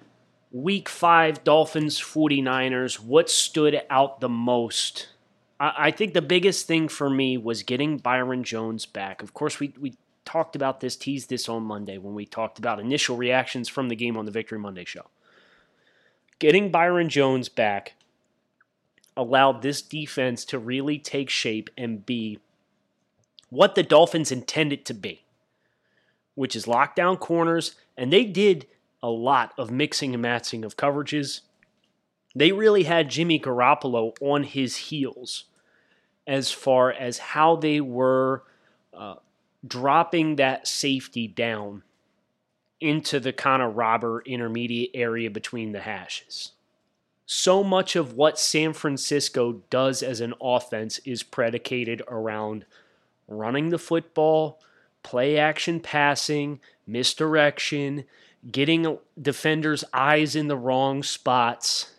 Week 0.51 0.89
five, 0.89 1.43
Dolphins 1.45 1.99
49ers. 1.99 2.99
What 2.99 3.29
stood 3.29 3.81
out 3.89 4.19
the 4.19 4.29
most? 4.29 5.07
I, 5.59 5.73
I 5.77 5.91
think 5.91 6.13
the 6.13 6.21
biggest 6.21 6.67
thing 6.67 6.89
for 6.89 7.09
me 7.09 7.37
was 7.37 7.63
getting 7.63 7.97
Byron 7.97 8.43
Jones 8.43 8.85
back. 8.85 9.21
Of 9.21 9.33
course, 9.33 9.61
we, 9.61 9.73
we 9.79 9.93
talked 10.25 10.55
about 10.57 10.81
this, 10.81 10.97
teased 10.97 11.29
this 11.29 11.47
on 11.47 11.63
Monday 11.63 11.97
when 11.97 12.13
we 12.13 12.25
talked 12.25 12.59
about 12.59 12.79
initial 12.79 13.15
reactions 13.15 13.69
from 13.69 13.87
the 13.87 13.95
game 13.95 14.17
on 14.17 14.25
the 14.25 14.31
Victory 14.31 14.59
Monday 14.59 14.83
show. 14.83 15.07
Getting 16.39 16.69
Byron 16.69 17.07
Jones 17.07 17.47
back 17.47 17.93
allowed 19.15 19.61
this 19.61 19.81
defense 19.81 20.43
to 20.45 20.59
really 20.59 20.97
take 20.97 21.29
shape 21.29 21.69
and 21.77 22.05
be 22.05 22.39
what 23.49 23.75
the 23.75 23.83
Dolphins 23.83 24.31
intended 24.31 24.85
to 24.85 24.93
be, 24.93 25.23
which 26.35 26.55
is 26.55 26.65
lockdown 26.65 27.19
corners. 27.19 27.75
And 27.95 28.11
they 28.11 28.23
did 28.23 28.65
a 29.03 29.09
lot 29.09 29.53
of 29.57 29.71
mixing 29.71 30.13
and 30.13 30.21
matching 30.21 30.63
of 30.63 30.77
coverages. 30.77 31.41
They 32.35 32.51
really 32.51 32.83
had 32.83 33.09
Jimmy 33.09 33.39
Garoppolo 33.39 34.13
on 34.21 34.43
his 34.43 34.75
heels 34.77 35.45
as 36.27 36.51
far 36.51 36.91
as 36.91 37.17
how 37.17 37.55
they 37.55 37.81
were 37.81 38.43
uh, 38.93 39.15
dropping 39.65 40.37
that 40.37 40.67
safety 40.67 41.27
down 41.27 41.83
into 42.79 43.19
the 43.19 43.33
kind 43.33 43.61
of 43.61 43.75
robber 43.75 44.23
intermediate 44.25 44.91
area 44.93 45.29
between 45.29 45.71
the 45.71 45.81
hashes. 45.81 46.51
So 47.25 47.63
much 47.63 47.95
of 47.95 48.13
what 48.13 48.39
San 48.39 48.73
Francisco 48.73 49.61
does 49.69 50.03
as 50.03 50.19
an 50.19 50.33
offense 50.41 50.99
is 51.05 51.23
predicated 51.23 52.01
around 52.07 52.65
running 53.27 53.69
the 53.69 53.77
football, 53.77 54.59
play 55.03 55.37
action 55.37 55.79
passing, 55.79 56.59
misdirection, 56.85 58.03
getting 58.49 58.97
defenders' 59.21 59.83
eyes 59.93 60.35
in 60.35 60.47
the 60.47 60.57
wrong 60.57 61.03
spots 61.03 61.91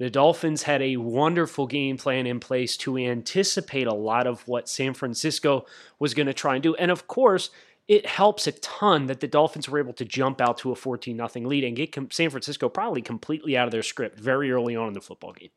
the 0.00 0.08
Dolphins 0.08 0.62
had 0.62 0.80
a 0.80 0.96
wonderful 0.96 1.66
game 1.66 1.98
plan 1.98 2.26
in 2.26 2.40
place 2.40 2.78
to 2.78 2.96
anticipate 2.96 3.86
a 3.86 3.92
lot 3.92 4.26
of 4.26 4.48
what 4.48 4.66
San 4.66 4.94
Francisco 4.94 5.66
was 5.98 6.14
going 6.14 6.26
to 6.26 6.32
try 6.32 6.54
and 6.54 6.62
do. 6.62 6.74
And 6.76 6.90
of 6.90 7.06
course, 7.06 7.50
it 7.86 8.06
helps 8.06 8.46
a 8.46 8.52
ton 8.52 9.08
that 9.08 9.20
the 9.20 9.28
Dolphins 9.28 9.68
were 9.68 9.78
able 9.78 9.92
to 9.92 10.06
jump 10.06 10.40
out 10.40 10.56
to 10.58 10.72
a 10.72 10.74
14 10.74 11.18
0 11.18 11.46
lead 11.46 11.64
and 11.64 11.76
get 11.76 11.94
San 12.14 12.30
Francisco 12.30 12.70
probably 12.70 13.02
completely 13.02 13.58
out 13.58 13.66
of 13.66 13.72
their 13.72 13.82
script 13.82 14.18
very 14.18 14.50
early 14.50 14.74
on 14.74 14.88
in 14.88 14.94
the 14.94 15.02
football 15.02 15.34
game. 15.34 15.50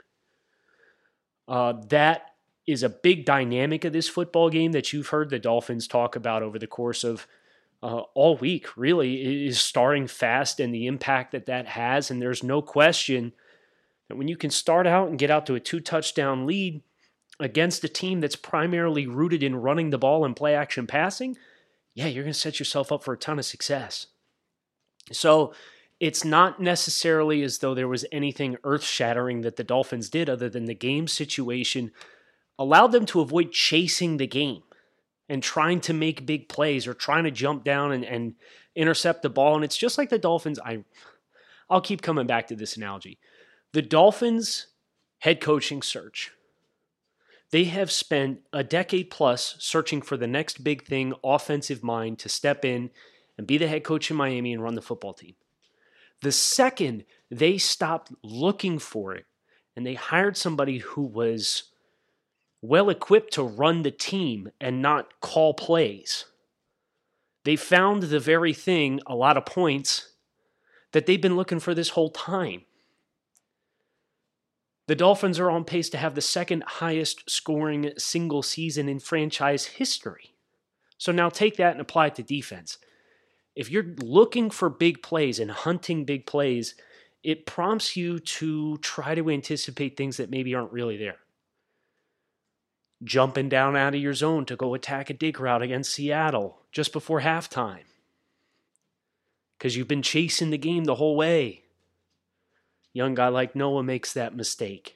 Uh, 1.48 1.76
that 1.88 2.32
is 2.68 2.84
a 2.84 2.90
big 2.90 3.24
dynamic 3.24 3.86
of 3.86 3.94
this 3.94 4.10
football 4.10 4.50
game 4.50 4.74
that 4.74 4.92
you've 4.92 5.08
heard 5.08 5.30
the 5.30 5.40
Dolphins 5.40 5.88
talk 5.88 6.18
about 6.18 6.44
over 6.44 6.60
the 6.60 6.68
course 6.68 7.06
of 7.06 7.28
uh, 7.84 8.04
all 8.13 8.38
week, 8.38 8.78
really, 8.78 9.46
is 9.46 9.60
starting 9.60 10.08
fast 10.08 10.62
and 10.62 10.74
the 10.74 10.88
impact 10.88 11.34
that 11.34 11.48
that 11.48 11.68
has. 11.68 12.10
And 12.10 12.22
there's 12.22 12.42
no 12.42 12.62
question 12.62 13.34
that 14.08 14.16
when 14.16 14.30
you 14.30 14.38
can 14.38 14.50
start 14.50 14.88
out 14.88 15.10
and 15.10 15.20
get 15.20 15.30
out 15.30 15.46
to 15.48 15.56
a 15.56 15.60
two 15.60 15.82
touchdown 15.82 16.46
lead 16.46 16.82
against 17.42 17.84
a 17.84 17.90
team 17.90 18.22
that's 18.22 18.38
primarily 18.38 19.06
rooted 19.06 19.44
in 19.44 19.58
running 19.58 19.90
the 19.90 19.98
ball 19.98 20.24
and 20.24 20.34
play 20.34 20.56
action 20.56 20.88
passing, 20.88 21.36
yeah, 21.94 22.08
you're 22.08 22.24
going 22.24 22.34
to 22.34 22.40
set 22.40 22.58
yourself 22.58 22.90
up 22.90 23.04
for 23.04 23.13
a 23.13 23.18
ton 23.18 23.38
of 23.38 23.44
success. 23.44 24.08
So 25.12 25.54
it's 26.00 26.24
not 26.24 26.62
necessarily 26.62 27.44
as 27.44 27.58
though 27.58 27.75
there 27.75 27.90
was 27.90 28.06
anything 28.13 28.56
earth 28.63 28.84
shattering 28.84 29.42
that 29.42 29.58
the 29.58 29.63
Dolphins 29.63 30.10
did, 30.10 30.30
other 30.30 30.48
than 30.48 30.66
the 30.66 30.74
game 30.74 31.10
situation 31.10 31.92
allowed 32.58 32.94
them 32.94 33.06
to 33.08 33.20
avoid 33.20 33.52
chasing 33.52 34.16
the 34.16 34.28
game 34.28 34.63
and 35.30 35.42
trying 35.42 35.82
to 35.82 35.94
make 35.94 36.25
big 36.25 36.50
plays 36.50 36.88
or 36.88 36.94
trying 36.94 37.24
to 37.24 37.32
jump 37.32 37.63
down 37.63 37.92
and, 37.92 38.03
and 38.03 38.36
intercept 38.75 39.22
the 39.22 39.30
ball. 39.30 39.56
And 39.56 39.63
it's 39.63 39.77
just 39.77 39.98
like 39.98 40.10
the 40.10 40.20
Dolphins. 40.20 40.60
I, 40.60 40.84
I'll 41.70 41.82
keep 41.82 42.01
coming 42.01 42.27
back 42.27 42.48
to 42.48 42.56
this 42.56 42.77
analogy. 42.77 43.20
The 43.72 43.82
Dolphins' 43.82 44.68
head 45.20 45.42
coaching 45.42 45.82
search. 45.82 46.32
They 47.51 47.65
have 47.65 47.92
spent 47.92 48.39
a 48.51 48.63
decade 48.63 49.10
plus 49.10 49.56
searching 49.60 50.01
for 50.01 50.18
the 50.18 50.27
next 50.27 50.63
big 50.63 50.86
thing, 50.86 51.13
offensive 51.24 51.84
mind, 51.84 52.20
to 52.20 52.30
step 52.30 52.65
in 52.65 52.89
and 53.38 53.48
be 53.48 53.58
the 53.58 53.68
head 53.68 53.84
coach 53.84 54.10
in 54.10 54.18
Miami 54.18 54.53
and 54.53 54.63
run 54.63 54.75
the 54.75 54.82
football 54.82 55.13
team. 55.13 55.36
The 56.22 56.32
second 56.32 57.06
they 57.30 57.58
stopped 57.58 58.13
looking 58.24 58.80
for 58.80 59.15
it 59.15 59.25
and 59.75 59.86
they 59.86 59.96
hired 59.96 60.38
somebody 60.38 60.80
who 60.80 61.01
was 61.01 61.63
well 62.63 62.89
equipped 62.89 63.34
to 63.34 63.43
run 63.43 63.84
the 63.84 63.91
team 63.91 64.50
and 64.60 64.82
not 64.82 65.20
call 65.20 65.53
plays, 65.53 66.25
they 67.43 67.58
found 67.58 68.03
the 68.03 68.22
very 68.22 68.53
thing, 68.53 69.01
a 69.05 69.13
lot 69.13 69.36
of 69.36 69.46
points, 69.46 70.13
that 70.93 71.05
they've 71.05 71.22
been 71.22 71.36
looking 71.36 71.60
for 71.60 71.74
this 71.75 71.89
whole 71.89 72.10
time. 72.10 72.62
The 74.88 74.96
Dolphins 74.96 75.39
are 75.39 75.51
on 75.51 75.65
pace 75.65 75.89
to 75.89 75.98
have 75.98 76.15
the 76.15 76.22
second 76.22 76.63
highest 76.65 77.29
scoring 77.29 77.91
single 77.98 78.41
season 78.41 78.88
in 78.88 79.00
franchise 79.00 79.65
history. 79.65 80.34
So 80.98 81.12
now 81.12 81.29
take 81.29 81.58
that 81.58 81.74
and 81.74 81.82
apply 81.82 82.08
it 82.08 82.15
to 82.15 82.24
defense. 82.24 82.77
If 83.55 83.70
you're 83.70 83.96
looking 84.01 84.50
for 84.50 84.70
big 84.70 85.03
plays 85.03 85.39
and 85.39 85.51
hunting 85.51 86.05
big 86.05 86.25
plays, 86.25 86.75
it 87.24 87.46
prompts 87.46 87.98
you 87.98 88.20
to 88.20 88.77
try 88.77 89.15
to 89.15 89.29
anticipate 89.29 89.98
things 89.98 90.17
that 90.17 90.29
maybe 90.29 90.55
aren't 90.55 90.72
really 90.72 90.98
there. 90.98 91.17
Jumping 93.03 93.50
down 93.50 93.75
out 93.75 93.95
of 93.95 94.01
your 94.01 94.13
zone 94.13 94.45
to 94.45 94.55
go 94.55 94.74
attack 94.74 95.10
a 95.10 95.13
dig 95.13 95.39
route 95.39 95.62
against 95.62 95.93
Seattle 95.93 96.60
just 96.72 96.93
before 96.93 97.22
halftime. 97.22 97.83
Because 99.57 99.75
you've 99.75 99.88
been 99.88 100.01
chasing 100.01 100.50
the 100.50 100.57
game 100.57 100.86
the 100.86 100.95
whole 100.95 101.15
way. 101.15 101.63
Young 102.93 103.15
guy 103.15 103.27
like 103.27 103.55
Noah 103.55 103.83
makes 103.83 104.13
that 104.13 104.36
mistake. 104.36 104.95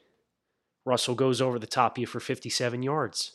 Russell 0.85 1.15
goes 1.15 1.41
over 1.41 1.59
the 1.59 1.67
top 1.67 1.97
of 1.97 2.01
you 2.01 2.07
for 2.07 2.19
57 2.19 2.81
yards. 2.83 3.33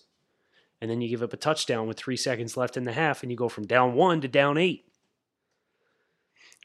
And 0.81 0.91
then 0.91 1.01
you 1.01 1.09
give 1.09 1.23
up 1.23 1.33
a 1.33 1.37
touchdown 1.37 1.87
with 1.87 1.99
three 1.99 2.17
seconds 2.17 2.57
left 2.57 2.77
in 2.77 2.85
the 2.85 2.93
half, 2.93 3.23
and 3.23 3.31
you 3.31 3.37
go 3.37 3.49
from 3.49 3.67
down 3.67 3.95
one 3.95 4.21
to 4.21 4.29
down 4.29 4.57
eight. 4.57 4.87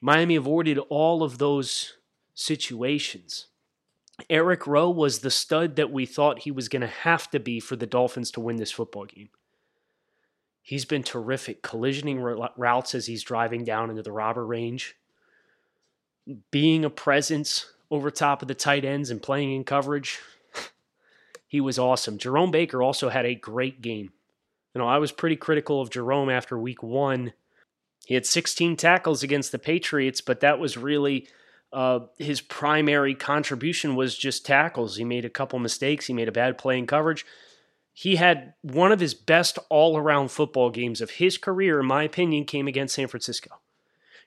Miami 0.01 0.35
avoided 0.35 0.77
all 0.89 1.23
of 1.23 1.37
those 1.37 1.97
situations. 2.33 3.47
Eric 4.29 4.65
Rowe 4.65 4.89
was 4.89 5.19
the 5.19 5.31
stud 5.31 5.75
that 5.75 5.91
we 5.91 6.05
thought 6.05 6.39
he 6.39 6.51
was 6.51 6.69
going 6.69 6.81
to 6.81 6.87
have 6.87 7.29
to 7.31 7.39
be 7.39 7.59
for 7.59 7.75
the 7.75 7.85
Dolphins 7.85 8.31
to 8.31 8.39
win 8.39 8.57
this 8.57 8.71
football 8.71 9.05
game. 9.05 9.29
He's 10.61 10.85
been 10.85 11.03
terrific, 11.03 11.63
collisioning 11.63 12.49
routes 12.57 12.93
as 12.93 13.05
he's 13.05 13.23
driving 13.23 13.63
down 13.63 13.89
into 13.89 14.01
the 14.01 14.11
robber 14.11 14.45
range, 14.45 14.97
being 16.51 16.83
a 16.83 16.89
presence 16.89 17.71
over 17.89 18.11
top 18.11 18.41
of 18.41 18.49
the 18.49 18.53
tight 18.53 18.83
ends 18.83 19.09
and 19.09 19.21
playing 19.21 19.53
in 19.53 19.63
coverage. 19.63 20.19
he 21.47 21.61
was 21.61 21.79
awesome. 21.79 22.17
Jerome 22.17 22.51
Baker 22.51 22.83
also 22.83 23.07
had 23.07 23.25
a 23.25 23.33
great 23.33 23.81
game. 23.81 24.11
You 24.73 24.79
know, 24.79 24.87
I 24.87 24.97
was 24.97 25.13
pretty 25.13 25.37
critical 25.37 25.79
of 25.79 25.89
Jerome 25.89 26.29
after 26.29 26.57
week 26.57 26.83
one. 26.83 27.31
He 28.05 28.13
had 28.13 28.25
16 28.25 28.75
tackles 28.75 29.23
against 29.23 29.51
the 29.51 29.59
Patriots, 29.59 30.21
but 30.21 30.41
that 30.41 30.59
was 30.59 30.75
really 30.75 31.27
uh, 31.73 31.99
his 32.17 32.41
primary 32.41 33.13
contribution 33.15 33.95
was 33.95 34.17
just 34.17 34.45
tackles. 34.45 34.97
He 34.97 35.03
made 35.03 35.25
a 35.25 35.29
couple 35.29 35.59
mistakes. 35.59 36.07
He 36.07 36.13
made 36.13 36.27
a 36.27 36.33
bad 36.33 36.57
play 36.57 36.77
in 36.77 36.87
coverage. 36.87 37.25
He 37.93 38.17
had 38.17 38.53
one 38.61 38.91
of 38.91 38.99
his 38.99 39.13
best 39.13 39.57
all 39.69 39.97
around 39.97 40.29
football 40.29 40.69
games 40.69 41.01
of 41.01 41.11
his 41.11 41.37
career, 41.37 41.79
in 41.79 41.85
my 41.87 42.03
opinion, 42.03 42.45
came 42.45 42.67
against 42.67 42.95
San 42.95 43.07
Francisco. 43.07 43.59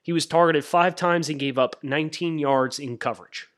He 0.02 0.12
was 0.12 0.26
targeted 0.26 0.64
five 0.64 0.96
times 0.96 1.28
and 1.28 1.38
gave 1.38 1.58
up 1.58 1.76
19 1.82 2.38
yards 2.38 2.78
in 2.78 2.98
coverage 2.98 3.48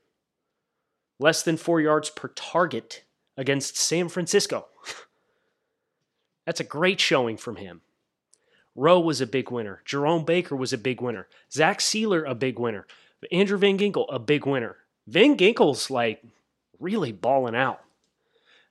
less 1.23 1.43
than 1.43 1.57
four 1.57 1.81
yards 1.81 2.11
per 2.11 2.29
target 2.29 3.05
against 3.37 3.77
San 3.77 4.09
Francisco. 4.09 4.67
That's 6.45 6.61
a 6.61 6.65
great 6.65 7.01
showing 7.01 7.37
from 7.37 7.57
him. 7.57 7.83
Rowe 8.75 9.01
was 9.01 9.21
a 9.21 9.27
big 9.27 9.51
winner. 9.51 9.83
Jerome 9.85 10.25
Baker 10.25 10.57
was 10.57 10.73
a 10.73 10.79
big 10.79 11.01
winner. 11.01 11.29
Zach 11.51 11.79
Sieler, 11.79 12.29
a 12.29 12.35
big 12.35 12.59
winner. 12.59 12.87
Andrew 13.31 13.59
Van 13.59 13.79
Ginkel, 13.79 14.07
a 14.09 14.19
big 14.19 14.47
winner. 14.47 14.77
Van 15.07 15.37
Ginkel's 15.37 15.91
like 15.91 16.23
really 16.79 17.13
balling 17.13 17.55
out. 17.55 17.81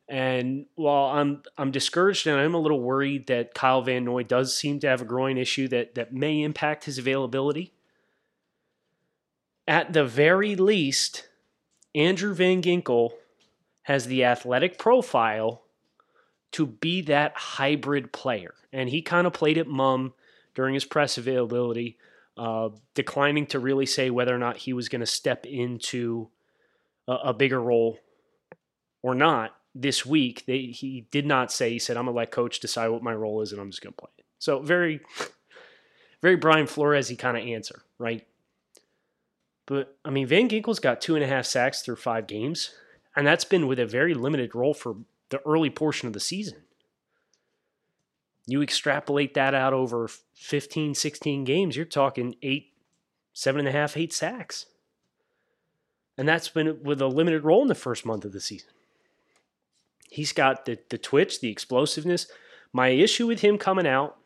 And 0.07 0.65
while 0.75 1.17
I'm 1.17 1.43
I'm 1.57 1.71
discouraged 1.71 2.27
and 2.27 2.37
I'm 2.37 2.53
a 2.53 2.59
little 2.59 2.81
worried 2.81 3.27
that 3.27 3.53
Kyle 3.53 3.81
Van 3.81 4.03
Noy 4.03 4.23
does 4.23 4.55
seem 4.55 4.79
to 4.79 4.87
have 4.87 5.01
a 5.01 5.05
groin 5.05 5.37
issue 5.37 5.67
that 5.69 5.95
that 5.95 6.13
may 6.13 6.41
impact 6.41 6.83
his 6.83 6.97
availability. 6.97 7.71
At 9.67 9.93
the 9.93 10.03
very 10.03 10.55
least, 10.55 11.29
Andrew 11.95 12.33
Van 12.33 12.61
Ginkel 12.61 13.11
has 13.83 14.07
the 14.07 14.23
athletic 14.25 14.77
profile 14.77 15.63
to 16.51 16.65
be 16.65 17.01
that 17.01 17.33
hybrid 17.35 18.11
player. 18.11 18.53
And 18.73 18.89
he 18.89 19.01
kind 19.01 19.25
of 19.25 19.33
played 19.33 19.57
it 19.57 19.67
mum 19.67 20.13
during 20.53 20.73
his 20.73 20.85
press 20.85 21.17
availability, 21.17 21.97
uh, 22.37 22.69
declining 22.95 23.45
to 23.47 23.59
really 23.59 23.85
say 23.85 24.09
whether 24.09 24.33
or 24.33 24.39
not 24.39 24.57
he 24.57 24.73
was 24.73 24.89
going 24.89 25.01
to 25.01 25.05
step 25.05 25.45
into 25.45 26.29
a, 27.07 27.13
a, 27.25 27.33
bigger 27.33 27.59
role 27.59 27.99
or 29.01 29.13
not 29.13 29.55
this 29.75 30.05
week. 30.05 30.45
They, 30.45 30.67
he 30.67 31.07
did 31.11 31.25
not 31.25 31.51
say, 31.51 31.71
he 31.71 31.79
said, 31.79 31.97
I'm 31.97 32.05
going 32.05 32.13
to 32.13 32.17
let 32.17 32.31
coach 32.31 32.59
decide 32.59 32.89
what 32.89 33.03
my 33.03 33.13
role 33.13 33.41
is 33.41 33.51
and 33.51 33.59
I'm 33.59 33.69
just 33.69 33.81
going 33.81 33.93
to 33.93 34.01
play 34.01 34.11
it. 34.17 34.25
So 34.39 34.59
very, 34.61 35.01
very 36.21 36.35
Brian 36.37 36.67
Flores, 36.67 37.11
kind 37.17 37.37
of 37.37 37.43
answer, 37.43 37.83
right? 37.99 38.25
But 39.65 39.95
I 40.03 40.09
mean, 40.09 40.27
Van 40.27 40.49
Ginkel's 40.49 40.79
got 40.79 41.01
two 41.01 41.15
and 41.15 41.23
a 41.23 41.27
half 41.27 41.45
sacks 41.45 41.81
through 41.81 41.97
five 41.97 42.27
games, 42.27 42.71
and 43.15 43.25
that's 43.25 43.45
been 43.45 43.67
with 43.67 43.79
a 43.79 43.85
very 43.85 44.13
limited 44.13 44.55
role 44.55 44.73
for 44.73 44.97
the 45.29 45.39
early 45.45 45.69
portion 45.69 46.07
of 46.07 46.13
the 46.13 46.19
season. 46.19 46.63
You 48.47 48.61
extrapolate 48.61 49.33
that 49.35 49.53
out 49.53 49.73
over 49.73 50.07
15, 50.35 50.95
16 50.95 51.43
games, 51.43 51.75
you're 51.75 51.85
talking 51.85 52.35
eight, 52.41 52.73
seven 53.33 53.59
and 53.59 53.67
a 53.67 53.71
half, 53.71 53.95
eight 53.95 54.13
sacks. 54.13 54.65
And 56.17 56.27
that's 56.27 56.49
been 56.49 56.83
with 56.83 57.01
a 57.01 57.07
limited 57.07 57.43
role 57.43 57.61
in 57.61 57.67
the 57.67 57.75
first 57.75 58.05
month 58.05 58.25
of 58.25 58.31
the 58.31 58.41
season. 58.41 58.69
He's 60.09 60.33
got 60.33 60.65
the, 60.65 60.77
the 60.89 60.97
twitch, 60.97 61.39
the 61.39 61.49
explosiveness. 61.49 62.27
My 62.73 62.89
issue 62.89 63.27
with 63.27 63.41
him 63.41 63.57
coming 63.57 63.87
out 63.87 64.17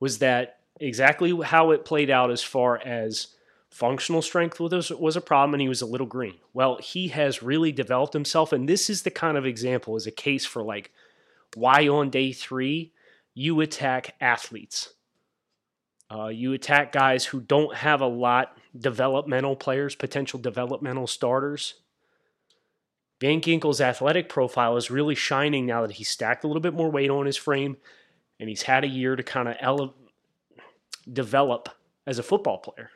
was 0.00 0.18
that 0.18 0.60
exactly 0.80 1.38
how 1.44 1.70
it 1.70 1.84
played 1.84 2.10
out 2.10 2.30
as 2.30 2.42
far 2.42 2.78
as 2.78 3.28
functional 3.70 4.22
strength 4.22 4.60
was, 4.60 4.90
was 4.90 5.16
a 5.16 5.20
problem 5.20 5.54
and 5.54 5.60
he 5.60 5.68
was 5.68 5.82
a 5.82 5.86
little 5.86 6.06
green. 6.06 6.36
Well, 6.52 6.78
he 6.80 7.08
has 7.08 7.42
really 7.42 7.72
developed 7.72 8.12
himself. 8.12 8.52
And 8.52 8.68
this 8.68 8.88
is 8.88 9.02
the 9.02 9.10
kind 9.10 9.36
of 9.36 9.44
example, 9.44 9.96
is 9.96 10.06
a 10.06 10.12
case 10.12 10.46
for 10.46 10.62
like 10.62 10.92
why 11.56 11.88
on 11.88 12.10
day 12.10 12.32
three 12.32 12.92
you 13.34 13.60
attack 13.60 14.14
athletes. 14.20 14.94
Uh, 16.10 16.28
you 16.28 16.52
attack 16.52 16.92
guys 16.92 17.24
who 17.24 17.40
don't 17.40 17.74
have 17.74 18.00
a 18.00 18.06
lot, 18.06 18.56
developmental 18.76 19.56
players, 19.56 19.94
potential 19.94 20.38
developmental 20.38 21.06
starters. 21.06 21.74
Van 23.20 23.40
Ginkel's 23.40 23.80
athletic 23.80 24.28
profile 24.28 24.76
is 24.76 24.90
really 24.90 25.14
shining 25.14 25.66
now 25.66 25.82
that 25.82 25.92
he's 25.92 26.08
stacked 26.08 26.44
a 26.44 26.46
little 26.46 26.60
bit 26.60 26.74
more 26.74 26.90
weight 26.90 27.10
on 27.10 27.26
his 27.26 27.36
frame 27.36 27.76
and 28.38 28.48
he's 28.48 28.62
had 28.62 28.84
a 28.84 28.88
year 28.88 29.16
to 29.16 29.22
kind 29.22 29.48
of 29.48 29.56
ele- 29.60 29.94
develop 31.10 31.68
as 32.06 32.18
a 32.18 32.22
football 32.22 32.58
player. 32.58 32.90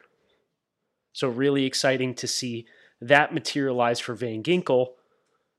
So, 1.13 1.29
really 1.29 1.65
exciting 1.65 2.15
to 2.17 2.29
see 2.29 2.67
that 3.01 3.33
materialize 3.33 4.01
for 4.01 4.15
Van 4.15 4.43
Ginkel. 4.43 4.89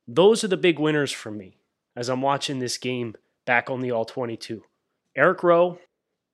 Those 0.08 0.44
are 0.44 0.48
the 0.48 0.58
big 0.58 0.80
winners 0.80 1.12
for 1.12 1.32
me 1.32 1.59
as 2.00 2.08
I'm 2.08 2.22
watching 2.22 2.60
this 2.60 2.78
game 2.78 3.14
back 3.46 3.70
on 3.70 3.82
the 3.82 3.92
All 3.92 4.06
22. 4.06 4.64
Eric 5.18 5.44
Rowe, 5.44 5.80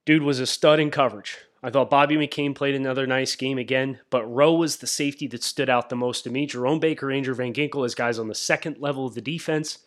dude, 0.05 0.21
was 0.21 0.39
a 0.39 0.45
stud 0.45 0.79
in 0.79 0.91
coverage. 0.91 1.39
I 1.63 1.71
thought 1.71 1.89
Bobby 1.89 2.17
McCain 2.17 2.53
played 2.53 2.75
another 2.75 3.07
nice 3.07 3.35
game 3.35 3.57
again, 3.57 3.99
but 4.11 4.31
Rowe 4.31 4.53
was 4.53 4.77
the 4.77 4.85
safety 4.85 5.25
that 5.25 5.43
stood 5.43 5.67
out 5.67 5.89
the 5.89 5.95
most 5.95 6.21
to 6.21 6.29
me. 6.29 6.45
Jerome 6.45 6.79
Baker, 6.79 7.11
Andrew 7.11 7.33
Van 7.33 7.51
Ginkel, 7.51 7.83
as 7.83 7.95
guys 7.95 8.19
on 8.19 8.27
the 8.27 8.35
second 8.35 8.77
level 8.77 9.07
of 9.07 9.15
the 9.15 9.21
defense, 9.21 9.79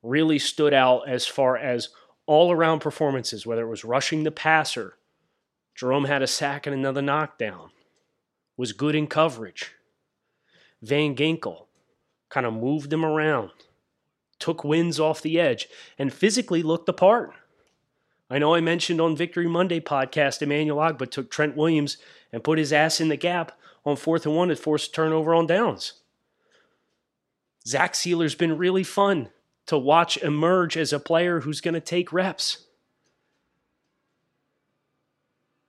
really 0.00 0.38
stood 0.38 0.72
out 0.72 1.08
as 1.08 1.26
far 1.26 1.56
as 1.56 1.88
all 2.26 2.52
around 2.52 2.78
performances, 2.78 3.44
whether 3.44 3.62
it 3.62 3.70
was 3.70 3.84
rushing 3.84 4.22
the 4.22 4.30
passer. 4.30 4.94
Jerome 5.74 6.04
had 6.04 6.22
a 6.22 6.28
sack 6.28 6.68
and 6.68 6.76
another 6.76 7.02
knockdown 7.02 7.70
was 8.56 8.72
good 8.72 8.94
in 8.94 9.08
coverage. 9.08 9.72
Van 10.80 11.16
Ginkel 11.16 11.66
kind 12.30 12.46
of 12.46 12.54
moved 12.54 12.92
him 12.92 13.04
around, 13.04 13.50
took 14.38 14.64
wins 14.64 15.00
off 15.00 15.22
the 15.22 15.38
edge, 15.40 15.68
and 15.98 16.12
physically 16.12 16.62
looked 16.62 16.86
the 16.86 16.92
part. 16.92 17.32
I 18.30 18.38
know 18.38 18.54
I 18.54 18.60
mentioned 18.60 19.00
on 19.00 19.16
Victory 19.16 19.46
Monday 19.46 19.80
podcast 19.80 20.42
Emmanuel 20.42 20.78
Ogbah 20.78 21.10
took 21.10 21.30
Trent 21.30 21.56
Williams 21.56 21.98
and 22.32 22.42
put 22.42 22.58
his 22.58 22.72
ass 22.72 23.00
in 23.00 23.08
the 23.08 23.16
gap 23.16 23.52
on 23.84 23.96
fourth 23.96 24.26
and 24.26 24.34
one 24.34 24.50
and 24.50 24.58
forced 24.58 24.90
a 24.90 24.92
turnover 24.92 25.34
on 25.34 25.46
downs. 25.46 25.94
Zach 27.66 27.92
Sieler's 27.94 28.34
been 28.34 28.58
really 28.58 28.84
fun 28.84 29.28
to 29.66 29.78
watch 29.78 30.16
emerge 30.18 30.76
as 30.76 30.92
a 30.92 31.00
player 31.00 31.40
who's 31.40 31.60
going 31.60 31.74
to 31.74 31.80
take 31.80 32.12
reps. 32.12 32.64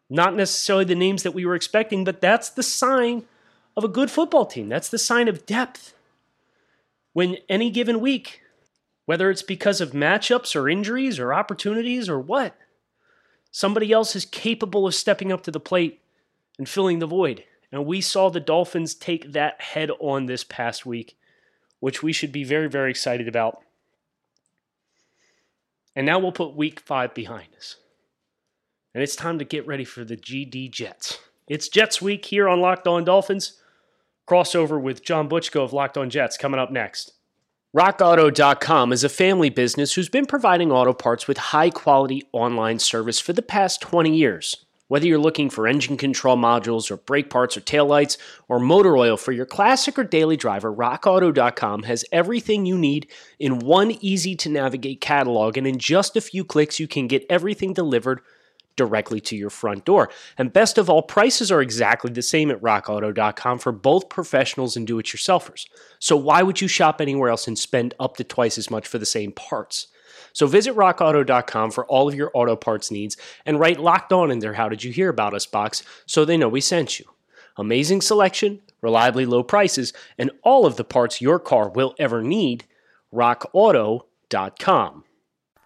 Not 0.10 0.36
necessarily 0.36 0.86
the 0.86 0.96
names 0.96 1.24
that 1.24 1.34
we 1.34 1.46
were 1.46 1.56
expecting, 1.56 2.04
but 2.04 2.22
that's 2.22 2.50
the 2.50 2.64
sign 2.64 3.24
of 3.76 3.84
a 3.84 3.90
good 3.90 4.12
football 4.12 4.46
team. 4.46 4.70
That's 4.70 4.90
the 4.90 4.98
sign 4.98 5.28
of 5.28 5.46
depth. 5.46 5.94
When 7.14 7.38
any 7.50 7.72
given 7.72 8.00
week, 8.02 8.42
whether 9.06 9.30
it's 9.30 9.44
because 9.44 9.82
of 9.82 9.92
matchups 9.92 10.56
or 10.56 10.70
injuries 10.70 11.20
or 11.20 11.34
opportunities 11.34 12.10
or 12.10 12.20
what, 12.20 12.56
somebody 13.52 13.92
else 13.92 14.16
is 14.16 14.26
capable 14.26 14.88
of 14.88 14.96
stepping 14.96 15.32
up 15.32 15.44
to 15.44 15.52
the 15.52 15.60
plate 15.60 16.02
and 16.58 16.68
filling 16.68 17.00
the 17.00 17.08
void. 17.08 17.44
And 17.72 17.86
we 17.86 18.02
saw 18.02 18.30
the 18.30 18.40
Dolphins 18.40 18.96
take 18.96 19.34
that 19.34 19.62
head 19.62 19.92
on 20.00 20.26
this 20.26 20.44
past 20.44 20.86
week, 20.86 21.18
which 21.80 22.02
we 22.02 22.14
should 22.14 22.32
be 22.32 22.44
very, 22.44 22.70
very 22.70 22.90
excited 22.90 23.28
about. 23.28 23.60
And 25.96 26.06
now 26.06 26.20
we'll 26.20 26.32
put 26.32 26.56
week 26.56 26.80
five 26.80 27.14
behind 27.14 27.50
us 27.56 27.78
and 28.96 29.04
it's 29.04 29.16
time 29.16 29.38
to 29.40 29.46
get 29.46 29.68
ready 29.68 29.84
for 29.84 30.06
the 30.06 30.16
GD 30.16 30.72
Jets. 30.72 31.20
It's 31.50 31.68
Jets 31.68 32.02
Week 32.02 32.24
here 32.24 32.48
on 32.48 32.62
Locked 32.62 32.88
On 32.88 33.04
Dolphins. 33.04 33.60
Crossover 34.26 34.82
with 34.82 35.04
John 35.04 35.28
Butchko 35.28 35.66
of 35.66 35.74
Locked 35.74 35.98
On 35.98 36.10
Jets 36.10 36.38
coming 36.38 36.62
up 36.62 36.72
next. 36.72 37.12
RockAuto.com 37.76 38.94
is 38.94 39.04
a 39.04 39.10
family 39.10 39.50
business 39.50 39.94
who's 39.94 40.08
been 40.08 40.26
providing 40.26 40.72
auto 40.72 40.94
parts 40.94 41.28
with 41.28 41.38
high 41.38 41.70
quality 41.70 42.24
online 42.32 42.80
service 42.80 43.20
for 43.20 43.34
the 43.34 43.42
past 43.42 43.82
20 43.82 44.16
years. 44.16 44.66
Whether 44.88 45.08
you're 45.08 45.20
looking 45.20 45.50
for 45.50 45.68
engine 45.68 45.98
control 45.98 46.38
modules 46.38 46.90
or 46.90 46.96
brake 46.96 47.30
parts 47.30 47.58
or 47.58 47.60
taillights 47.60 48.16
or 48.48 48.62
motor 48.62 48.96
oil 48.96 49.18
for 49.18 49.34
your 49.34 49.46
classic 49.46 50.00
or 50.00 50.06
daily 50.06 50.38
driver, 50.38 50.74
RockAuto.com 50.74 51.84
has 51.84 52.06
everything 52.14 52.66
you 52.66 52.78
need 52.78 53.10
in 53.40 53.60
one 53.60 53.92
easy 54.00 54.38
to 54.38 54.48
navigate 54.48 55.02
catalog, 55.02 55.58
and 55.58 55.68
in 55.68 55.78
just 55.78 56.16
a 56.16 56.22
few 56.22 56.46
clicks, 56.46 56.80
you 56.80 56.88
can 56.88 57.08
get 57.08 57.26
everything 57.30 57.74
delivered 57.74 58.22
directly 58.76 59.20
to 59.22 59.36
your 59.36 59.50
front 59.50 59.86
door. 59.86 60.10
And 60.38 60.54
best 60.54 60.78
of 60.78 60.90
all, 60.90 61.02
prices 61.02 61.52
are 61.52 61.62
exactly 61.62 62.12
the 62.12 62.22
same 62.22 62.52
at 62.52 62.62
rockauto.com 62.62 63.60
for 63.60 63.72
both 63.72 64.10
professionals 64.10 64.76
and 64.76 64.86
do 64.86 65.00
it 65.00 65.08
yourselfers. 65.08 65.68
So 66.00 66.16
why 66.18 66.44
would 66.44 66.62
you 66.62 66.68
shop 66.68 67.02
anywhere 67.02 67.30
else 67.30 67.48
and 67.48 67.58
spend 67.58 67.94
up 68.00 68.18
to 68.18 68.24
twice 68.24 68.58
as 68.58 68.70
much 68.70 68.88
for 68.88 68.98
the 68.98 69.06
same 69.06 69.32
parts? 69.32 69.88
So 70.34 70.48
visit 70.48 70.76
rockauto.com 70.76 71.72
for 71.72 71.86
all 71.86 72.10
of 72.10 72.16
your 72.16 72.32
auto 72.34 72.58
parts 72.58 72.92
needs 72.92 73.16
and 73.46 73.60
write 73.60 73.80
locked 73.80 74.12
on 74.12 74.32
in 74.32 74.40
their 74.40 74.54
How 74.54 74.68
Did 74.68 74.84
You 74.84 74.92
Hear 74.92 75.10
About 75.10 75.34
Us 75.34 75.46
box 75.46 75.82
so 76.06 76.26
they 76.26 76.36
know 76.36 76.50
we 76.50 76.62
sent 76.62 77.00
you. 77.00 77.06
Amazing 77.58 78.02
selection, 78.02 78.60
reliably 78.82 79.26
low 79.26 79.44
prices, 79.44 79.94
and 80.18 80.32
all 80.44 80.66
of 80.66 80.76
the 80.76 80.84
parts 80.84 81.22
your 81.22 81.40
car 81.40 81.70
will 81.70 81.96
ever 81.98 82.22
need. 82.22 82.66
RockAuto.com. 83.14 85.05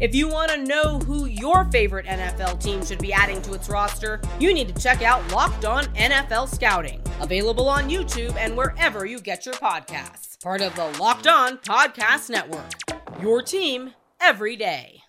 If 0.00 0.14
you 0.14 0.28
want 0.28 0.50
to 0.50 0.64
know 0.64 0.98
who 1.00 1.26
your 1.26 1.66
favorite 1.66 2.06
NFL 2.06 2.62
team 2.62 2.82
should 2.82 3.00
be 3.00 3.12
adding 3.12 3.42
to 3.42 3.52
its 3.52 3.68
roster, 3.68 4.18
you 4.38 4.54
need 4.54 4.74
to 4.74 4.82
check 4.82 5.02
out 5.02 5.30
Locked 5.30 5.66
On 5.66 5.84
NFL 5.88 6.48
Scouting, 6.48 7.02
available 7.20 7.68
on 7.68 7.90
YouTube 7.90 8.34
and 8.36 8.56
wherever 8.56 9.04
you 9.04 9.20
get 9.20 9.44
your 9.44 9.56
podcasts. 9.56 10.40
Part 10.42 10.62
of 10.62 10.74
the 10.74 10.86
Locked 10.98 11.26
On 11.26 11.58
Podcast 11.58 12.30
Network. 12.30 12.64
Your 13.20 13.42
team 13.42 13.92
every 14.22 14.56
day. 14.56 15.02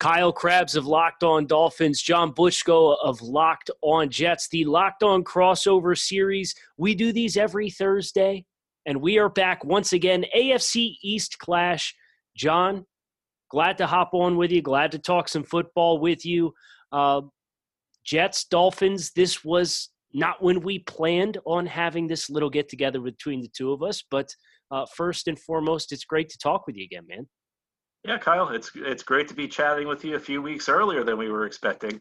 Kyle 0.00 0.32
Crabbs 0.32 0.74
of 0.74 0.86
Locked 0.86 1.22
On 1.22 1.46
Dolphins, 1.46 2.00
John 2.00 2.32
Butchko 2.32 2.96
of 3.04 3.20
Locked 3.20 3.70
On 3.82 4.08
Jets, 4.08 4.48
the 4.48 4.64
Locked 4.64 5.02
On 5.02 5.22
crossover 5.22 5.96
series. 5.96 6.54
We 6.78 6.94
do 6.94 7.12
these 7.12 7.36
every 7.36 7.68
Thursday, 7.68 8.46
and 8.86 9.02
we 9.02 9.18
are 9.18 9.28
back 9.28 9.62
once 9.62 9.92
again. 9.92 10.24
AFC 10.34 10.96
East 11.02 11.38
Clash. 11.38 11.94
John, 12.34 12.86
glad 13.52 13.76
to 13.76 13.86
hop 13.86 14.14
on 14.14 14.38
with 14.38 14.50
you. 14.50 14.62
Glad 14.62 14.90
to 14.92 14.98
talk 14.98 15.28
some 15.28 15.44
football 15.44 16.00
with 16.00 16.24
you. 16.24 16.54
Uh, 16.90 17.20
Jets, 18.02 18.44
Dolphins, 18.46 19.12
this 19.12 19.44
was 19.44 19.90
not 20.14 20.42
when 20.42 20.60
we 20.60 20.78
planned 20.80 21.36
on 21.44 21.66
having 21.66 22.08
this 22.08 22.30
little 22.30 22.48
get 22.48 22.70
together 22.70 22.98
between 22.98 23.42
the 23.42 23.50
two 23.54 23.70
of 23.72 23.82
us, 23.82 24.02
but 24.10 24.34
uh, 24.70 24.86
first 24.96 25.28
and 25.28 25.38
foremost, 25.38 25.92
it's 25.92 26.04
great 26.04 26.30
to 26.30 26.38
talk 26.38 26.66
with 26.66 26.76
you 26.76 26.84
again, 26.84 27.04
man. 27.06 27.28
Yeah, 28.04 28.18
Kyle, 28.18 28.48
it's 28.48 28.72
it's 28.74 29.02
great 29.02 29.28
to 29.28 29.34
be 29.34 29.46
chatting 29.46 29.86
with 29.86 30.02
you 30.02 30.16
a 30.16 30.20
few 30.20 30.40
weeks 30.40 30.68
earlier 30.68 31.04
than 31.04 31.18
we 31.18 31.30
were 31.30 31.44
expecting. 31.44 32.00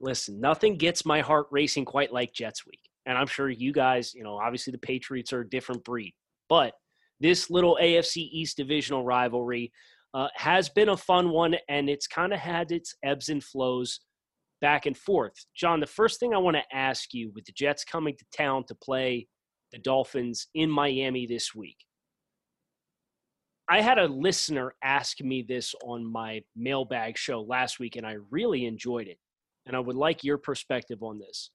Listen, 0.00 0.40
nothing 0.40 0.76
gets 0.76 1.04
my 1.04 1.20
heart 1.20 1.48
racing 1.50 1.84
quite 1.84 2.12
like 2.12 2.32
Jets 2.32 2.64
Week. 2.64 2.80
And 3.04 3.18
I'm 3.18 3.26
sure 3.26 3.50
you 3.50 3.72
guys, 3.72 4.14
you 4.14 4.22
know, 4.22 4.38
obviously 4.38 4.70
the 4.70 4.78
Patriots 4.78 5.32
are 5.32 5.40
a 5.40 5.48
different 5.48 5.84
breed, 5.84 6.14
but 6.48 6.72
this 7.20 7.50
little 7.50 7.78
AFC 7.82 8.16
East 8.16 8.56
divisional 8.56 9.04
rivalry 9.04 9.72
uh, 10.14 10.28
has 10.34 10.68
been 10.68 10.90
a 10.90 10.96
fun 10.96 11.30
one, 11.30 11.56
and 11.68 11.88
it's 11.88 12.06
kind 12.06 12.32
of 12.32 12.38
had 12.38 12.70
its 12.70 12.94
ebbs 13.02 13.28
and 13.28 13.42
flows 13.42 14.00
back 14.60 14.86
and 14.86 14.96
forth. 14.96 15.34
John, 15.56 15.80
the 15.80 15.86
first 15.86 16.20
thing 16.20 16.34
I 16.34 16.38
want 16.38 16.56
to 16.56 16.76
ask 16.76 17.12
you 17.12 17.32
with 17.34 17.44
the 17.44 17.52
Jets 17.52 17.84
coming 17.84 18.16
to 18.16 18.24
town 18.36 18.64
to 18.68 18.74
play 18.74 19.26
the 19.72 19.78
Dolphins 19.78 20.48
in 20.54 20.70
Miami 20.70 21.26
this 21.26 21.54
week. 21.54 21.78
I 23.68 23.80
had 23.80 23.98
a 23.98 24.06
listener 24.06 24.74
ask 24.84 25.20
me 25.20 25.42
this 25.46 25.74
on 25.82 26.04
my 26.04 26.42
mailbag 26.54 27.16
show 27.16 27.40
last 27.40 27.80
week, 27.80 27.96
and 27.96 28.06
I 28.06 28.16
really 28.30 28.66
enjoyed 28.66 29.08
it. 29.08 29.18
And 29.66 29.74
I 29.74 29.80
would 29.80 29.96
like 29.96 30.24
your 30.24 30.38
perspective 30.38 31.02
on 31.02 31.18
this. 31.18 31.50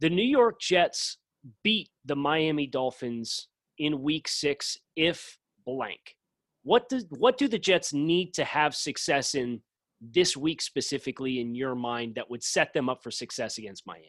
The 0.00 0.10
New 0.10 0.24
York 0.24 0.60
Jets 0.60 1.18
beat 1.62 1.90
the 2.04 2.16
Miami 2.16 2.66
Dolphins 2.66 3.48
in 3.78 4.02
week 4.02 4.26
six 4.26 4.76
if 4.96 5.38
blank. 5.64 6.16
What 6.62 6.88
do, 6.88 7.00
what 7.10 7.38
do 7.38 7.48
the 7.48 7.58
Jets 7.58 7.92
need 7.92 8.34
to 8.34 8.44
have 8.44 8.74
success 8.74 9.34
in 9.34 9.60
this 10.00 10.36
week 10.36 10.60
specifically 10.60 11.40
in 11.40 11.54
your 11.54 11.74
mind 11.74 12.16
that 12.16 12.30
would 12.30 12.42
set 12.42 12.72
them 12.72 12.88
up 12.88 13.02
for 13.02 13.10
success 13.10 13.58
against 13.58 13.86
Miami? 13.86 14.08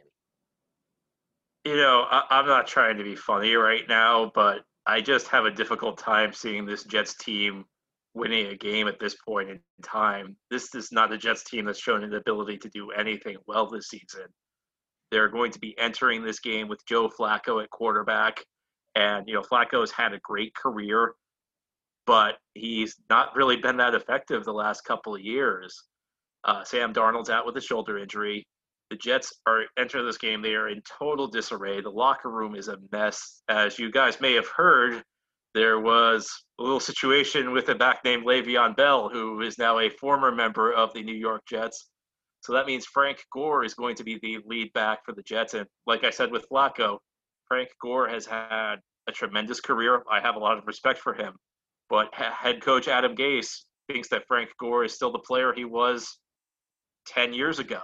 You 1.66 1.78
know, 1.78 2.06
I, 2.10 2.40
am 2.40 2.46
not 2.46 2.68
trying 2.68 2.98
to 2.98 3.04
be 3.04 3.16
funny 3.16 3.56
right 3.56 3.88
now, 3.88 4.32
but 4.36 4.64
I 4.86 5.02
just 5.02 5.28
have 5.30 5.46
a 5.46 5.52
difficult 5.52 5.98
time 5.98 6.34
seeing 6.34 6.66
this 6.66 6.84
Jets 6.84 7.16
team 7.16 7.66
winning 8.14 8.48
a 8.48 8.56
game 8.56 8.88
at 8.88 9.00
this 9.00 9.16
point 9.26 9.50
in 9.50 9.60
time. 9.82 10.36
This 10.52 10.76
is 10.76 10.92
not 10.92 11.14
a 11.14 11.18
Jets 11.18 11.44
team 11.44 11.66
that's 11.66 11.80
shown 11.80 12.04
an 12.04 12.14
ability 12.14 12.58
to 12.60 12.70
do 12.70 12.92
anything 12.92 13.38
well 13.48 13.68
this 13.68 13.88
season. 13.88 14.28
They're 15.12 15.30
going 15.30 15.52
to 15.52 15.60
be 15.60 15.78
entering 15.80 16.24
this 16.24 16.40
game 16.40 16.68
with 16.68 16.86
Joe 16.86 17.10
Flacco 17.10 17.64
at 17.64 17.70
quarterback. 17.70 18.44
And, 18.96 19.28
you 19.28 19.34
know, 19.34 19.42
Flacco 19.42 19.80
has 19.80 19.92
had 19.92 20.14
a 20.14 20.20
great 20.20 20.54
career 20.56 21.16
but 22.06 22.36
he's 22.54 22.96
not 23.10 23.36
really 23.36 23.58
been 23.58 23.78
that 23.78 23.96
effective 23.96 24.44
the 24.44 24.54
last 24.54 24.84
couple 24.84 25.16
of 25.16 25.22
years. 25.22 25.84
Uh, 26.44 26.64
Sam 26.64 26.94
Darnold's 26.94 27.30
out 27.30 27.46
with 27.46 27.56
a 27.58 27.62
shoulder 27.62 27.98
injury. 27.98 28.46
The 28.90 28.98
Jets 28.98 29.34
are 29.48 29.64
entering 29.78 30.06
this 30.06 30.18
game. 30.18 30.42
They 30.42 30.56
are 30.56 30.70
in 30.70 30.82
total 30.82 31.28
disarray. 31.28 31.82
The 31.82 31.90
locker 31.90 32.30
room 32.30 32.56
is 32.56 32.68
a 32.68 32.78
mess. 32.92 33.42
As 33.48 33.80
you 33.80 33.92
guys 33.92 34.20
may 34.20 34.34
have 34.34 34.48
heard, 34.48 35.02
there 35.54 35.80
was 35.80 36.30
a 36.60 36.64
little 36.64 36.80
situation 36.80 37.52
with 37.52 37.70
a 37.70 37.76
back 37.76 38.04
named 38.04 38.26
Le'Veon 38.26 38.76
Bell, 38.76 39.10
who 39.10 39.42
is 39.42 39.58
now 39.58 39.80
a 39.80 39.90
former 39.90 40.32
member 40.32 40.74
of 40.74 40.94
the 40.94 41.04
New 41.04 41.16
York 41.16 41.44
Jets. 41.48 41.90
So 42.42 42.54
that 42.54 42.66
means 42.66 42.86
Frank 42.86 43.24
Gore 43.32 43.64
is 43.64 43.74
going 43.74 43.96
to 43.96 44.04
be 44.04 44.20
the 44.22 44.40
lead 44.46 44.74
back 44.74 45.06
for 45.06 45.14
the 45.14 45.24
Jets. 45.24 45.54
And 45.54 45.66
like 45.88 46.04
I 46.04 46.10
said 46.10 46.32
with 46.32 46.46
Flacco, 46.50 46.98
Frank 47.48 47.70
Gore 47.82 48.10
has 48.10 48.26
had 48.26 48.78
a 49.08 49.12
tremendous 49.12 49.62
career. 49.62 50.04
I 50.12 50.20
have 50.20 50.36
a 50.36 50.40
lot 50.40 50.58
of 50.58 50.68
respect 50.68 51.00
for 51.00 51.14
him. 51.14 51.36
But 51.94 52.12
head 52.16 52.60
coach 52.60 52.88
Adam 52.88 53.16
Gase 53.16 53.66
thinks 53.88 54.10
that 54.10 54.26
Frank 54.28 54.50
Gore 54.60 54.84
is 54.84 54.96
still 54.96 55.12
the 55.12 55.20
player 55.20 55.54
he 55.54 55.64
was 55.64 56.18
10 57.10 57.34
years 57.34 57.60
ago, 57.60 57.82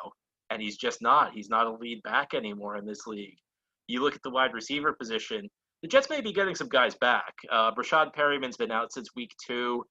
and 0.49 0.59
he's 0.59 0.77
just 0.77 0.99
not. 0.99 1.31
He's 1.31 1.47
not 1.47 1.67
a 1.67 1.73
lead 1.73 2.01
back 2.01 2.33
anymore 2.33 2.77
in 2.77 2.87
this 2.87 3.05
league. 3.05 3.37
You 3.85 4.01
look 4.01 4.15
at 4.15 4.23
the 4.23 4.31
wide 4.31 4.55
receiver 4.55 4.93
position, 4.93 5.47
the 5.83 5.87
Jets 5.87 6.09
may 6.09 6.21
be 6.21 6.33
getting 6.33 6.55
some 6.55 6.69
guys 6.69 6.95
back. 6.95 7.35
Uh, 7.51 7.71
Breshad 7.71 8.11
Perriman's 8.11 8.57
been 8.57 8.71
out 8.71 8.91
since 8.91 9.09
week 9.15 9.35
two. 9.45 9.85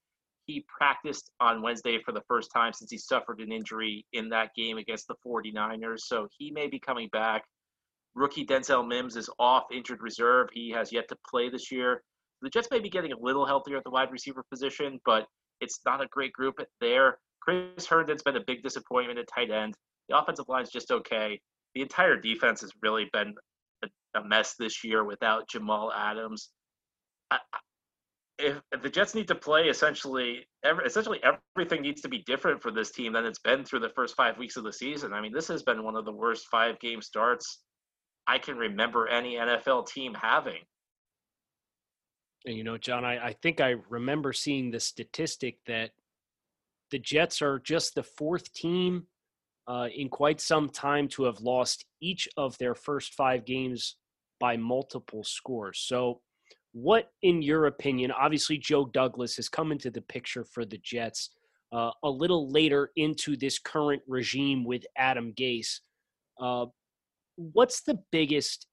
He 0.47 0.67
practiced 0.67 1.31
on 1.39 1.63
Wednesday 1.63 2.01
for 2.05 2.11
the 2.11 2.25
first 2.27 2.51
time 2.53 2.73
since 2.73 2.91
he 2.91 2.99
suffered 2.99 3.39
an 3.39 3.53
injury 3.53 4.05
in 4.15 4.31
that 4.31 4.51
game 4.57 4.79
against 4.79 5.07
the 5.07 5.15
49ers, 5.25 6.01
so 6.01 6.27
he 6.37 6.51
may 6.51 6.67
be 6.67 6.81
coming 6.81 7.09
back. 7.13 7.45
Rookie 8.17 8.45
Denzel 8.45 8.85
Mims 8.85 9.15
is 9.15 9.31
off 9.39 9.67
injured 9.73 10.03
reserve. 10.03 10.49
He 10.53 10.71
has 10.71 10.91
yet 10.93 11.07
to 11.11 11.17
play 11.31 11.51
this 11.51 11.71
year. 11.71 12.03
The 12.43 12.51
Jets 12.51 12.69
may 12.71 12.79
be 12.79 12.89
getting 12.89 13.13
a 13.13 13.19
little 13.19 13.47
healthier 13.47 13.77
at 13.77 13.85
the 13.85 13.91
wide 13.91 14.13
receiver 14.13 14.45
position, 14.51 15.01
but 15.05 15.27
it's 15.61 15.81
not 15.85 16.03
a 16.03 16.07
great 16.07 16.33
group 16.33 16.55
there. 16.81 17.19
Chris 17.41 17.87
Herndon's 17.87 18.23
been 18.23 18.37
a 18.37 18.45
big 18.47 18.63
disappointment 18.63 19.19
at 19.19 19.27
tight 19.33 19.51
end. 19.51 19.75
The 20.09 20.19
offensive 20.19 20.47
line's 20.49 20.71
just 20.71 20.91
okay. 20.91 21.41
The 21.75 21.83
entire 21.83 22.17
defense 22.17 22.61
has 22.61 22.73
really 22.83 23.09
been 23.13 23.35
a, 23.83 23.89
mess 24.25 24.55
this 24.59 24.83
year 24.83 25.05
without 25.05 25.49
Jamal 25.49 25.93
Adams. 25.93 26.51
I, 27.31 27.39
if, 28.39 28.61
if, 28.73 28.83
the 28.83 28.91
Jets 28.91 29.15
need 29.15 29.29
to 29.29 29.35
play 29.35 29.69
essentially, 29.69 30.47
every, 30.65 30.85
essentially 30.85 31.21
everything 31.57 31.83
needs 31.83 32.01
to 32.03 32.09
be 32.09 32.25
different 32.27 32.61
for 32.61 32.73
this 32.73 32.91
team 32.91 33.13
than 33.13 33.25
it's 33.25 33.39
been 33.39 33.65
through 33.65 33.81
the 33.81 33.91
first 33.91 34.17
five 34.17 34.39
weeks 34.39 34.57
of 34.57 34.65
the 34.65 34.73
season. 34.73 35.13
I 35.13 35.21
mean, 35.21 35.33
this 35.33 35.47
has 35.49 35.63
been 35.63 35.85
one 35.85 35.95
of 35.95 36.05
the 36.05 36.13
worst 36.13 36.47
five 36.51 36.81
game 36.81 37.01
starts 37.01 37.61
I 38.29 38.39
can 38.39 38.59
remember 38.59 39.09
any 39.09 39.37
NFL 39.37 39.87
team 39.87 40.13
having. 40.15 40.61
And, 42.49 42.57
you 42.57 42.65
know, 42.65 42.79
John, 42.79 43.05
I, 43.05 43.27
I 43.27 43.33
think 43.35 43.61
I 43.61 43.75
remember 43.91 44.33
seeing 44.33 44.71
the 44.71 44.81
statistic 44.81 45.59
that 45.67 45.91
the 46.91 46.99
Jets 46.99 47.43
are 47.43 47.59
just 47.59 47.95
the 47.95 48.03
fourth 48.03 48.51
team 48.55 49.07
uh, 49.69 49.89
in 49.95 50.09
quite 50.09 50.41
some 50.41 50.71
time 50.71 51.09
to 51.09 51.25
have 51.25 51.43
lost 51.43 51.85
each 52.01 52.27
of 52.39 52.57
their 52.57 52.75
first 52.75 53.13
five 53.13 53.45
games 53.45 53.97
by 54.41 54.57
multiple 54.57 55.23
scores. 55.23 55.81
So, 55.81 56.23
what, 56.73 57.11
in 57.21 57.43
your 57.43 57.67
opinion, 57.67 58.13
obviously 58.13 58.57
Joe 58.57 58.87
Douglas 58.87 59.37
has 59.37 59.51
come 59.51 59.71
into 59.71 59.91
the 59.91 60.01
picture 60.01 60.45
for 60.45 60.65
the 60.65 60.79
Jets 60.79 61.29
uh, 61.71 61.91
a 62.03 62.09
little 62.09 62.51
later 62.51 62.93
into 62.97 63.37
this 63.37 63.59
current 63.59 64.01
regime 64.09 64.65
with 64.65 64.87
Adam 64.97 65.35
Gase. 65.35 65.81
Uh, 66.41 66.65
what's 67.37 67.83
the 67.83 67.99
biggest 68.11 68.67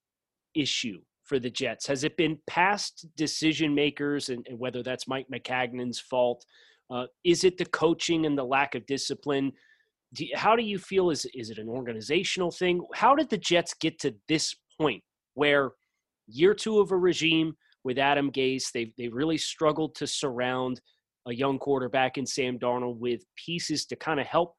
issue 0.53 1.01
for 1.25 1.39
the 1.39 1.49
Jets? 1.49 1.88
Has 1.88 2.03
it 2.03 2.17
been 2.17 2.38
past 2.47 3.05
decision 3.17 3.75
makers, 3.75 4.29
and, 4.29 4.45
and 4.49 4.59
whether 4.59 4.83
that's 4.83 5.07
Mike 5.07 5.27
Maccagnan's 5.31 5.99
fault? 5.99 6.45
Uh, 6.89 7.05
is 7.23 7.43
it 7.43 7.57
the 7.57 7.65
coaching 7.65 8.25
and 8.25 8.38
the 8.38 8.43
lack 8.43 8.75
of 8.75 8.85
discipline? 8.85 9.51
Do 10.13 10.25
you, 10.25 10.35
how 10.35 10.55
do 10.55 10.63
you 10.63 10.77
feel? 10.77 11.09
Is 11.09 11.25
is 11.33 11.49
it 11.49 11.57
an 11.57 11.67
organizational 11.67 12.51
thing? 12.51 12.81
How 12.93 13.15
did 13.15 13.29
the 13.29 13.38
Jets 13.38 13.73
get 13.73 13.99
to 13.99 14.15
this 14.27 14.55
point 14.79 15.03
where 15.33 15.71
year 16.27 16.53
two 16.53 16.79
of 16.79 16.91
a 16.91 16.97
regime 16.97 17.55
with 17.83 17.97
Adam 17.97 18.31
Gase, 18.31 18.71
they 18.71 18.93
they 18.97 19.07
really 19.07 19.38
struggled 19.38 19.95
to 19.95 20.07
surround 20.07 20.79
a 21.27 21.33
young 21.33 21.57
quarterback 21.57 22.17
in 22.17 22.25
Sam 22.25 22.59
Darnold 22.59 22.97
with 22.97 23.21
pieces 23.35 23.85
to 23.88 23.95
kind 23.95 24.19
of 24.19 24.27
help 24.27 24.55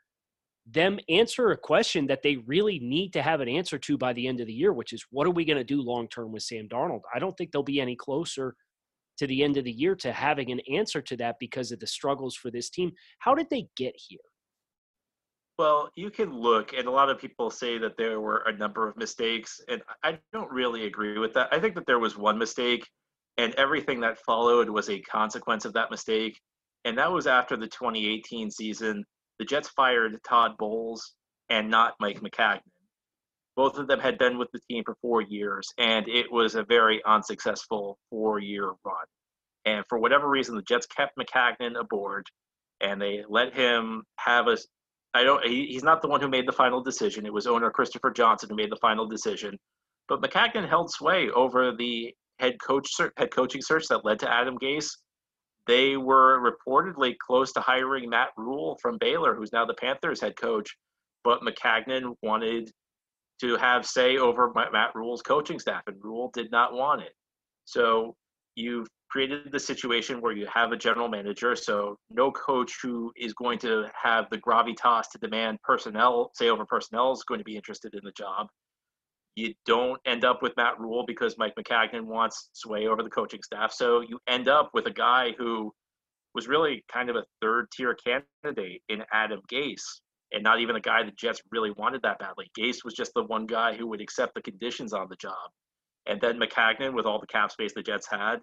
them 0.68 0.98
answer 1.09 1.52
a 1.52 1.57
question 1.57 2.07
that 2.09 2.22
they 2.22 2.37
really 2.38 2.79
need 2.81 3.12
to 3.12 3.22
have 3.22 3.40
an 3.40 3.48
answer 3.48 3.79
to 3.79 3.96
by 3.96 4.12
the 4.12 4.26
end 4.26 4.40
of 4.40 4.46
the 4.46 4.52
year, 4.52 4.72
which 4.72 4.92
is 4.92 5.05
what 5.11 5.26
are 5.26 5.31
we 5.31 5.44
going 5.44 5.57
to 5.57 5.64
do 5.64 5.81
long 5.81 6.09
term 6.09 6.33
with 6.33 6.42
Sam 6.42 6.68
Darnold? 6.68 7.02
I 7.14 7.18
don't 7.18 7.37
think 7.37 7.52
they'll 7.52 7.62
be 7.62 7.81
any 7.81 7.94
closer 7.94 8.57
to 9.18 9.26
the 9.26 9.42
end 9.42 9.57
of 9.57 9.64
the 9.64 9.72
year 9.72 9.94
to 9.94 10.12
having 10.12 10.50
an 10.50 10.61
answer 10.70 11.00
to 11.00 11.16
that 11.18 11.37
because 11.38 11.72
of 11.72 11.81
the 11.81 11.87
struggles 11.87 12.35
for 12.35 12.50
this 12.50 12.68
team. 12.68 12.92
How 13.20 13.35
did 13.35 13.48
they 13.48 13.68
get 13.76 13.94
here? 13.96 14.18
Well, 15.59 15.88
you 15.96 16.11
can 16.11 16.38
look, 16.38 16.74
and 16.74 16.87
a 16.87 16.90
lot 16.90 17.09
of 17.09 17.18
people 17.18 17.50
say 17.50 17.79
that 17.79 17.96
there 17.96 18.20
were 18.20 18.42
a 18.46 18.52
number 18.52 18.87
of 18.87 18.96
mistakes, 18.98 19.59
and 19.68 19.81
I 20.02 20.18
don't 20.33 20.50
really 20.50 20.85
agree 20.85 21.18
with 21.18 21.33
that. 21.33 21.48
I 21.50 21.59
think 21.59 21.74
that 21.76 21.87
there 21.87 21.98
was 21.98 22.18
one 22.18 22.37
mistake, 22.37 22.87
and 23.38 23.55
everything 23.55 24.00
that 24.00 24.18
followed 24.18 24.68
was 24.68 24.90
a 24.90 25.00
consequence 25.00 25.64
of 25.64 25.72
that 25.72 25.90
mistake. 25.90 26.38
And 26.85 26.98
that 26.98 27.11
was 27.11 27.26
after 27.26 27.57
the 27.57 27.68
2018 27.68 28.50
season 28.50 29.05
the 29.38 29.44
Jets 29.44 29.68
fired 29.68 30.18
Todd 30.29 30.53
Bowles 30.59 31.14
and 31.49 31.70
not 31.70 31.94
Mike 32.01 32.20
Maccagnan. 32.20 32.61
Both 33.55 33.79
of 33.79 33.87
them 33.87 34.01
had 34.01 34.18
been 34.18 34.38
with 34.38 34.51
the 34.53 34.61
team 34.70 34.85
for 34.85 34.96
four 35.01 35.22
years, 35.22 35.72
and 35.79 36.07
it 36.09 36.31
was 36.31 36.55
a 36.55 36.64
very 36.64 37.03
unsuccessful 37.07 37.99
four 38.11 38.38
year 38.38 38.72
run. 38.85 39.07
And 39.64 39.85
for 39.88 39.99
whatever 39.99 40.29
reason, 40.29 40.57
the 40.57 40.62
Jets 40.62 40.87
kept 40.87 41.16
Maccagnan 41.16 41.79
aboard 41.79 42.27
and 42.81 43.01
they 43.01 43.25
let 43.29 43.55
him 43.55 44.03
have 44.18 44.49
a. 44.49 44.57
I 45.14 45.25
don't. 45.25 45.44
He, 45.44 45.66
he's 45.66 45.83
not 45.83 46.03
the 46.03 46.09
one 46.09 46.20
who 46.20 46.29
made 46.29 46.46
the 46.46 46.53
final 46.53 46.83
decision. 46.83 47.27
It 47.27 47.33
was 47.33 47.46
owner 47.46 47.70
Christopher 47.70 48.11
Johnson 48.11 48.51
who 48.51 48.57
made 48.57 48.70
the 48.70 48.77
final 48.77 49.07
decision. 49.07 49.57
But 50.09 50.20
Maccagnan 50.20 50.68
held 50.68 50.90
sway 50.90 51.31
over 51.31 51.72
the 51.77 52.14
head 52.38 52.57
coach 52.61 52.88
head 53.16 53.31
coaching 53.31 53.62
search 53.62 53.87
that 53.88 54.05
led 54.05 54.18
to 54.20 54.33
Adam 54.33 54.59
Gase 54.59 54.90
they 55.66 55.96
were 55.96 56.40
reportedly 56.40 57.16
close 57.18 57.52
to 57.52 57.61
hiring 57.61 58.09
Matt 58.09 58.29
Rhule 58.37 58.79
from 58.81 58.98
Baylor, 58.98 59.35
who's 59.35 59.52
now 59.52 59.64
the 59.64 59.74
Panthers 59.74 60.20
head 60.20 60.37
coach, 60.37 60.76
but 61.24 61.40
Maccagnan 61.42 62.14
wanted 62.22 62.70
to 63.40 63.57
have 63.57 63.85
say 63.85 64.16
over 64.16 64.52
Matt 64.55 64.94
Rhule's 64.94 65.22
coaching 65.22 65.59
staff, 65.59 65.83
and 65.87 65.96
Rhule 66.02 66.31
did 66.33 66.50
not 66.50 66.72
want 66.72 67.02
it. 67.02 67.12
So 67.64 68.14
you've 68.55 68.87
created 69.11 69.52
the 69.52 69.61
situation 69.61 70.20
where 70.20 70.33
you 70.33 70.46
have 70.52 70.72
a 70.72 70.76
general 70.76 71.09
manager, 71.09 71.55
so 71.57 71.96
no 72.11 72.31
coach 72.31 72.72
who 72.83 73.12
is 73.16 73.35
going 73.35 73.59
to 73.61 73.87
have 74.00 74.26
the 74.31 74.38
gravitas 74.38 75.11
to 75.12 75.18
demand 75.18 75.59
personnel, 75.62 76.31
say 76.35 76.48
over 76.48 76.64
personnel, 76.64 77.12
is 77.12 77.24
going 77.24 77.38
to 77.38 77.44
be 77.44 77.57
interested 77.57 77.94
in 77.94 78.00
the 78.05 78.12
job. 78.12 78.46
You 79.37 79.53
don't 79.66 80.01
end 80.07 80.25
up 80.25 80.42
with 80.42 80.57
Matt 80.57 80.81
Rhule 80.81 81.05
because 81.07 81.37
Mike 81.37 81.55
Maccagnan 81.59 82.07
wants 82.07 82.49
sway 82.55 82.87
over 82.87 83.03
the 83.03 83.11
coaching 83.11 83.42
staff. 83.42 83.70
So 83.70 84.01
you 84.01 84.18
end 84.27 84.49
up 84.49 84.70
with 84.72 84.87
a 84.87 84.90
guy 84.90 85.33
who 85.38 85.72
was 86.35 86.49
really 86.49 86.85
kind 86.90 87.11
of 87.11 87.16
a 87.16 87.25
third 87.42 87.70
tier 87.70 87.94
candidate 87.94 88.83
in 88.88 89.03
Adam 89.12 89.40
Gase, 89.53 90.01
and 90.33 90.42
not 90.42 90.61
even 90.61 90.77
a 90.77 90.81
guy 90.81 91.03
the 91.03 91.12
Jets 91.12 91.42
really 91.51 91.70
wanted 91.77 92.01
that 92.03 92.18
badly. 92.18 92.51
Gase 92.59 92.83
was 92.83 92.94
just 92.94 93.12
the 93.14 93.25
one 93.25 93.46
guy 93.46 93.77
who 93.77 93.87
would 93.88 94.01
accept 94.01 94.35
the 94.35 94.40
conditions 94.40 94.94
on 94.94 95.07
the 95.11 95.16
job. 95.16 95.51
And 96.07 96.20
then 96.20 96.38
Maccagnan, 96.38 96.94
with 96.94 97.05
all 97.05 97.20
the 97.20 97.27
cap 97.27 97.53
space 97.53 97.75
the 97.75 97.83
Jets 97.83 98.09
had, 98.11 98.37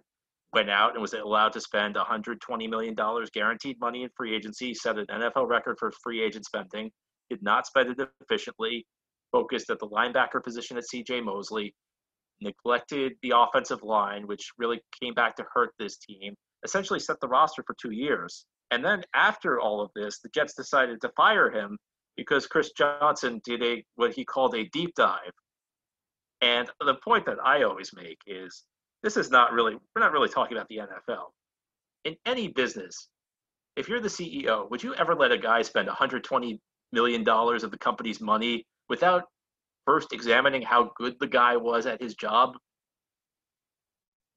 went 0.53 0.69
out 0.69 0.93
and 0.93 1.01
was 1.01 1.13
allowed 1.13 1.53
to 1.53 1.61
spend 1.61 1.95
$120 1.95 2.69
million 2.69 2.95
guaranteed 3.33 3.79
money 3.79 4.03
in 4.03 4.09
free 4.15 4.35
agency, 4.35 4.73
set 4.73 4.99
an 4.99 5.07
NFL 5.11 5.47
record 5.47 5.77
for 5.79 5.91
free 6.03 6.23
agent 6.23 6.45
spending, 6.45 6.91
did 7.29 7.41
not 7.41 7.65
spend 7.65 7.89
it 7.89 8.07
efficiently, 8.21 8.85
focused 9.33 9.69
at 9.69 9.79
the 9.79 9.87
linebacker 9.87 10.41
position 10.41 10.77
at 10.77 10.85
CJ 10.93 11.23
Mosley, 11.25 11.75
neglected 12.39 13.13
the 13.21 13.33
offensive 13.35 13.83
line, 13.83 14.27
which 14.27 14.51
really 14.57 14.79
came 15.01 15.13
back 15.13 15.35
to 15.35 15.45
hurt 15.53 15.71
this 15.77 15.97
team, 15.97 16.35
essentially 16.63 16.99
set 16.99 17.19
the 17.19 17.27
roster 17.27 17.63
for 17.67 17.75
two 17.81 17.91
years. 17.91 18.45
And 18.71 18.85
then 18.85 19.03
after 19.13 19.59
all 19.59 19.81
of 19.81 19.91
this, 19.95 20.19
the 20.19 20.29
Jets 20.29 20.53
decided 20.53 21.01
to 21.01 21.11
fire 21.17 21.51
him 21.51 21.77
because 22.15 22.47
Chris 22.47 22.71
Johnson 22.77 23.41
did 23.43 23.61
a 23.63 23.83
what 23.95 24.13
he 24.13 24.23
called 24.23 24.55
a 24.55 24.69
deep 24.69 24.93
dive. 24.95 25.31
And 26.41 26.69
the 26.79 26.95
point 26.95 27.25
that 27.25 27.37
I 27.43 27.63
always 27.63 27.91
make 27.93 28.19
is 28.27 28.63
this 29.01 29.17
is 29.17 29.29
not 29.29 29.53
really 29.53 29.73
we're 29.73 30.01
not 30.01 30.11
really 30.11 30.29
talking 30.29 30.55
about 30.55 30.67
the 30.69 30.77
NFL. 30.77 31.31
In 32.05 32.15
any 32.25 32.49
business, 32.49 33.09
if 33.75 33.87
you're 33.87 34.01
the 34.01 34.07
CEO, 34.07 34.69
would 34.69 34.83
you 34.83 34.93
ever 34.95 35.15
let 35.15 35.31
a 35.31 35.37
guy 35.37 35.61
spend 35.61 35.87
120 35.87 36.59
million 36.91 37.23
dollars 37.23 37.63
of 37.63 37.71
the 37.71 37.77
company's 37.77 38.21
money 38.21 38.65
without 38.93 39.23
first 39.87 40.13
examining 40.13 40.61
how 40.61 40.91
good 40.97 41.15
the 41.19 41.25
guy 41.25 41.57
was 41.57 41.87
at 41.87 41.99
his 41.99 42.13
job. 42.13 42.53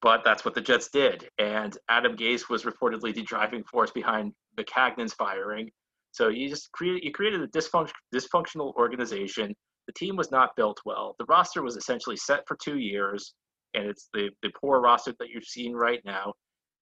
But 0.00 0.22
that's 0.24 0.46
what 0.46 0.54
the 0.54 0.62
Jets 0.62 0.88
did. 0.88 1.28
And 1.36 1.76
Adam 1.90 2.16
Gase 2.16 2.48
was 2.48 2.64
reportedly 2.64 3.14
the 3.14 3.22
driving 3.22 3.64
force 3.64 3.90
behind 3.90 4.32
Maccagnan's 4.58 5.12
firing. 5.12 5.70
So 6.12 6.28
you 6.28 6.48
just 6.48 6.72
created 6.72 7.04
you 7.04 7.12
created 7.12 7.42
a 7.42 7.48
dysfunction, 7.48 7.92
dysfunctional 8.14 8.74
organization. 8.76 9.54
The 9.88 9.92
team 9.92 10.16
was 10.16 10.30
not 10.30 10.56
built 10.56 10.80
well. 10.86 11.14
The 11.18 11.26
roster 11.26 11.62
was 11.62 11.76
essentially 11.76 12.16
set 12.16 12.40
for 12.48 12.56
two 12.56 12.78
years, 12.78 13.34
and 13.74 13.84
it's 13.84 14.08
the, 14.14 14.30
the 14.42 14.50
poor 14.58 14.80
roster 14.80 15.12
that 15.18 15.28
you're 15.28 15.42
seeing 15.42 15.74
right 15.74 16.00
now. 16.06 16.32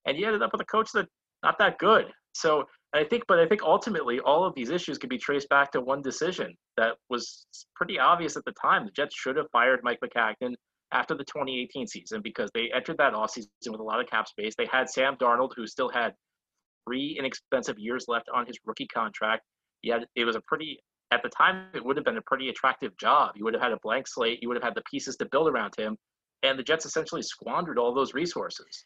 And 0.07 0.17
you 0.17 0.27
ended 0.27 0.43
up 0.43 0.53
with 0.53 0.61
a 0.61 0.67
coach 0.77 0.91
that 0.95 1.09
not 1.43 1.59
that 1.59 1.79
good. 1.79 2.07
So 2.35 2.67
I 2.95 3.03
think, 3.03 3.25
but 3.27 3.41
I 3.41 3.47
think 3.47 3.63
ultimately 3.63 4.21
all 4.21 4.45
of 4.45 4.55
these 4.55 4.71
issues 4.71 4.99
can 4.99 5.09
be 5.09 5.19
traced 5.19 5.49
back 5.49 5.73
to 5.73 5.81
one 5.81 6.01
decision 6.01 6.55
that 6.77 6.97
was 7.11 7.47
pretty 7.75 7.99
obvious 7.99 8.37
at 8.37 8.45
the 8.45 8.53
time. 8.53 8.85
The 8.85 8.93
Jets 8.93 9.17
should 9.17 9.37
have 9.37 9.47
fired 9.51 9.81
Mike 9.83 9.99
Maccagnan 10.01 10.55
after 10.93 11.15
the 11.17 11.25
2018 11.25 11.89
season 11.89 12.23
because 12.23 12.51
they 12.55 12.71
entered 12.73 12.99
that 12.99 13.13
offseason 13.13 13.49
with 13.67 13.81
a 13.81 13.83
lot 13.83 14.01
of 14.01 14.07
cap 14.07 14.29
space. 14.29 14.55
They 14.57 14.69
had 14.71 14.89
Sam 14.89 15.17
Darnold, 15.17 15.51
who 15.57 15.67
still 15.67 15.89
had 15.89 16.15
three 16.87 17.17
inexpensive 17.19 17.79
years 17.79 18.05
left 18.07 18.29
on 18.33 18.47
his 18.47 18.59
rookie 18.65 18.87
contract. 18.87 19.43
Yet 19.83 20.05
it 20.15 20.25
was 20.25 20.37
a 20.37 20.41
pretty, 20.47 20.79
at 21.11 21.23
the 21.25 21.31
time, 21.31 21.67
it 21.75 21.85
would 21.85 21.97
have 21.97 22.05
been 22.05 22.17
a 22.17 22.23
pretty 22.23 22.49
attractive 22.49 22.97
job. 22.97 23.33
You 23.35 23.45
would 23.45 23.55
have 23.55 23.63
had 23.63 23.73
a 23.73 23.79
blank 23.83 24.07
slate. 24.07 24.39
You 24.41 24.49
would 24.49 24.57
have 24.57 24.63
had 24.63 24.77
the 24.77 24.85
pieces 24.89 25.17
to 25.17 25.27
build 25.27 25.49
around 25.49 25.75
him. 25.77 25.97
And 26.45 26.57
the 26.57 26.63
Jets 26.63 26.87
essentially 26.87 27.23
squandered 27.23 27.79
all 27.79 27.93
those 27.93 28.15
resources. 28.15 28.85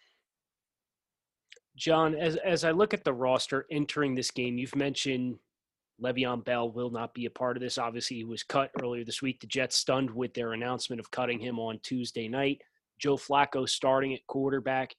John, 1.78 2.14
as 2.14 2.36
as 2.36 2.64
I 2.64 2.72
look 2.72 2.92
at 2.92 3.04
the 3.04 3.12
roster 3.12 3.66
entering 3.70 4.14
this 4.14 4.30
game, 4.30 4.58
you've 4.58 4.76
mentioned 4.76 5.38
Le'Veon 6.02 6.44
Bell 6.44 6.70
will 6.70 6.90
not 6.90 7.14
be 7.14 7.26
a 7.26 7.30
part 7.30 7.56
of 7.56 7.62
this. 7.62 7.78
Obviously, 7.78 8.18
he 8.18 8.24
was 8.24 8.42
cut 8.42 8.70
earlier 8.82 9.04
this 9.04 9.22
week. 9.22 9.40
The 9.40 9.46
Jets 9.46 9.76
stunned 9.76 10.10
with 10.10 10.34
their 10.34 10.52
announcement 10.52 11.00
of 11.00 11.10
cutting 11.10 11.38
him 11.40 11.58
on 11.58 11.80
Tuesday 11.82 12.28
night. 12.28 12.60
Joe 12.98 13.16
Flacco 13.16 13.68
starting 13.68 14.14
at 14.14 14.26
quarterback. 14.26 14.94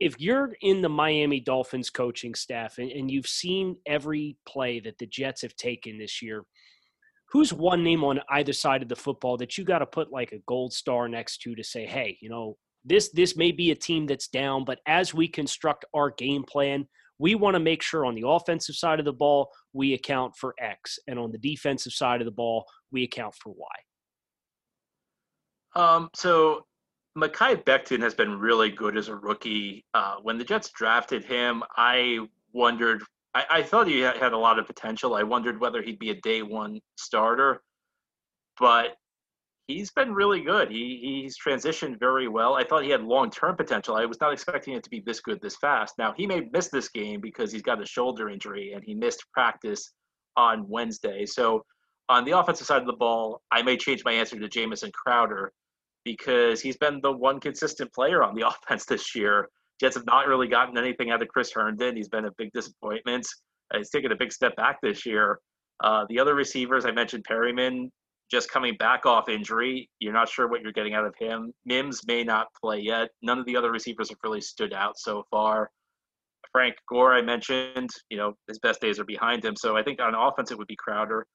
If 0.00 0.20
you're 0.20 0.52
in 0.62 0.80
the 0.80 0.88
Miami 0.88 1.40
Dolphins 1.40 1.90
coaching 1.90 2.34
staff 2.34 2.78
and, 2.78 2.90
and 2.92 3.10
you've 3.10 3.26
seen 3.26 3.76
every 3.84 4.36
play 4.46 4.78
that 4.80 4.96
the 4.98 5.06
Jets 5.06 5.42
have 5.42 5.56
taken 5.56 5.98
this 5.98 6.22
year, 6.22 6.44
who's 7.30 7.52
one 7.52 7.82
name 7.82 8.04
on 8.04 8.20
either 8.30 8.52
side 8.52 8.82
of 8.82 8.88
the 8.88 8.96
football 8.96 9.36
that 9.38 9.58
you 9.58 9.64
got 9.64 9.80
to 9.80 9.86
put 9.86 10.12
like 10.12 10.30
a 10.30 10.42
gold 10.46 10.72
star 10.72 11.08
next 11.08 11.38
to 11.38 11.56
to 11.56 11.64
say, 11.64 11.84
hey, 11.84 12.16
you 12.20 12.28
know, 12.28 12.56
this 12.84 13.10
this 13.10 13.36
may 13.36 13.52
be 13.52 13.70
a 13.70 13.74
team 13.74 14.06
that's 14.06 14.28
down, 14.28 14.64
but 14.64 14.80
as 14.86 15.12
we 15.12 15.28
construct 15.28 15.84
our 15.94 16.10
game 16.10 16.44
plan, 16.44 16.86
we 17.18 17.34
want 17.34 17.54
to 17.54 17.60
make 17.60 17.82
sure 17.82 18.06
on 18.06 18.14
the 18.14 18.26
offensive 18.26 18.76
side 18.76 18.98
of 18.98 19.04
the 19.04 19.12
ball 19.12 19.50
we 19.72 19.94
account 19.94 20.36
for 20.36 20.54
X, 20.60 20.98
and 21.06 21.18
on 21.18 21.32
the 21.32 21.38
defensive 21.38 21.92
side 21.92 22.20
of 22.20 22.24
the 22.24 22.30
ball 22.32 22.64
we 22.90 23.02
account 23.04 23.34
for 23.34 23.52
Y. 23.52 23.66
Um, 25.74 26.08
so 26.14 26.64
Mekhi 27.16 27.62
Becton 27.64 28.00
has 28.00 28.14
been 28.14 28.38
really 28.38 28.70
good 28.70 28.96
as 28.96 29.08
a 29.08 29.16
rookie. 29.16 29.84
Uh, 29.94 30.16
when 30.22 30.38
the 30.38 30.44
Jets 30.44 30.70
drafted 30.70 31.24
him, 31.24 31.62
I 31.76 32.20
wondered. 32.52 33.02
I, 33.34 33.44
I 33.50 33.62
thought 33.62 33.88
he 33.88 34.00
had 34.00 34.32
a 34.32 34.38
lot 34.38 34.58
of 34.58 34.66
potential. 34.66 35.14
I 35.14 35.22
wondered 35.22 35.60
whether 35.60 35.82
he'd 35.82 35.98
be 35.98 36.10
a 36.10 36.20
day 36.22 36.42
one 36.42 36.80
starter, 36.96 37.62
but 38.58 38.96
he's 39.68 39.90
been 39.90 40.12
really 40.12 40.40
good. 40.40 40.70
He 40.70 40.98
he's 41.22 41.38
transitioned 41.38 42.00
very 42.00 42.26
well. 42.26 42.54
I 42.54 42.64
thought 42.64 42.82
he 42.82 42.90
had 42.90 43.04
long 43.04 43.30
term 43.30 43.54
potential. 43.54 43.94
I 43.94 44.06
was 44.06 44.20
not 44.20 44.32
expecting 44.32 44.74
it 44.74 44.82
to 44.82 44.90
be 44.90 45.00
this 45.06 45.20
good 45.20 45.40
this 45.40 45.56
fast. 45.56 45.94
Now 45.98 46.12
he 46.16 46.26
may 46.26 46.48
miss 46.52 46.68
this 46.68 46.88
game 46.88 47.20
because 47.20 47.52
he's 47.52 47.62
got 47.62 47.80
a 47.80 47.86
shoulder 47.86 48.28
injury 48.28 48.72
and 48.72 48.82
he 48.82 48.94
missed 48.94 49.24
practice 49.32 49.92
on 50.36 50.68
Wednesday. 50.68 51.26
So 51.26 51.64
on 52.08 52.24
the 52.24 52.36
offensive 52.38 52.66
side 52.66 52.80
of 52.80 52.86
the 52.86 52.94
ball, 52.94 53.42
I 53.52 53.62
may 53.62 53.76
change 53.76 54.02
my 54.04 54.12
answer 54.12 54.38
to 54.38 54.48
Jamison 54.48 54.90
Crowder 54.92 55.52
because 56.04 56.60
he's 56.60 56.78
been 56.78 57.00
the 57.02 57.12
one 57.12 57.38
consistent 57.38 57.92
player 57.92 58.22
on 58.22 58.34
the 58.34 58.48
offense 58.48 58.86
this 58.86 59.14
year. 59.14 59.48
Jets 59.78 59.94
have 59.94 60.06
not 60.06 60.26
really 60.26 60.48
gotten 60.48 60.76
anything 60.76 61.10
out 61.10 61.22
of 61.22 61.28
Chris 61.28 61.52
Herndon. 61.52 61.94
He's 61.94 62.08
been 62.08 62.24
a 62.24 62.32
big 62.36 62.50
disappointment. 62.52 63.26
he's 63.76 63.90
taken 63.90 64.10
a 64.10 64.16
big 64.16 64.32
step 64.32 64.56
back 64.56 64.78
this 64.82 65.06
year. 65.06 65.38
Uh, 65.84 66.04
the 66.08 66.18
other 66.18 66.34
receivers, 66.34 66.84
I 66.84 66.90
mentioned 66.90 67.24
Perriman, 67.30 67.90
just 68.30 68.50
coming 68.50 68.76
back 68.78 69.06
off 69.06 69.28
injury. 69.28 69.88
You're 70.00 70.12
not 70.12 70.28
sure 70.28 70.48
what 70.48 70.60
you're 70.60 70.72
getting 70.72 70.94
out 70.94 71.04
of 71.04 71.14
him. 71.18 71.52
Mims 71.64 72.06
may 72.06 72.24
not 72.24 72.48
play 72.60 72.78
yet. 72.80 73.08
None 73.22 73.38
of 73.38 73.46
the 73.46 73.56
other 73.56 73.70
receivers 73.70 74.10
have 74.10 74.18
really 74.22 74.40
stood 74.40 74.72
out 74.72 74.98
so 74.98 75.24
far. 75.30 75.70
Frank 76.52 76.76
Gore, 76.88 77.14
I 77.14 77.22
mentioned, 77.22 77.90
you 78.10 78.16
know, 78.16 78.34
his 78.46 78.58
best 78.58 78.80
days 78.80 78.98
are 78.98 79.04
behind 79.04 79.44
him. 79.44 79.56
So 79.56 79.76
I 79.76 79.82
think 79.82 80.00
on 80.00 80.14
offense 80.14 80.50
it 80.50 80.58
would 80.58 80.66
be 80.66 80.76
Crowder. 80.76 81.26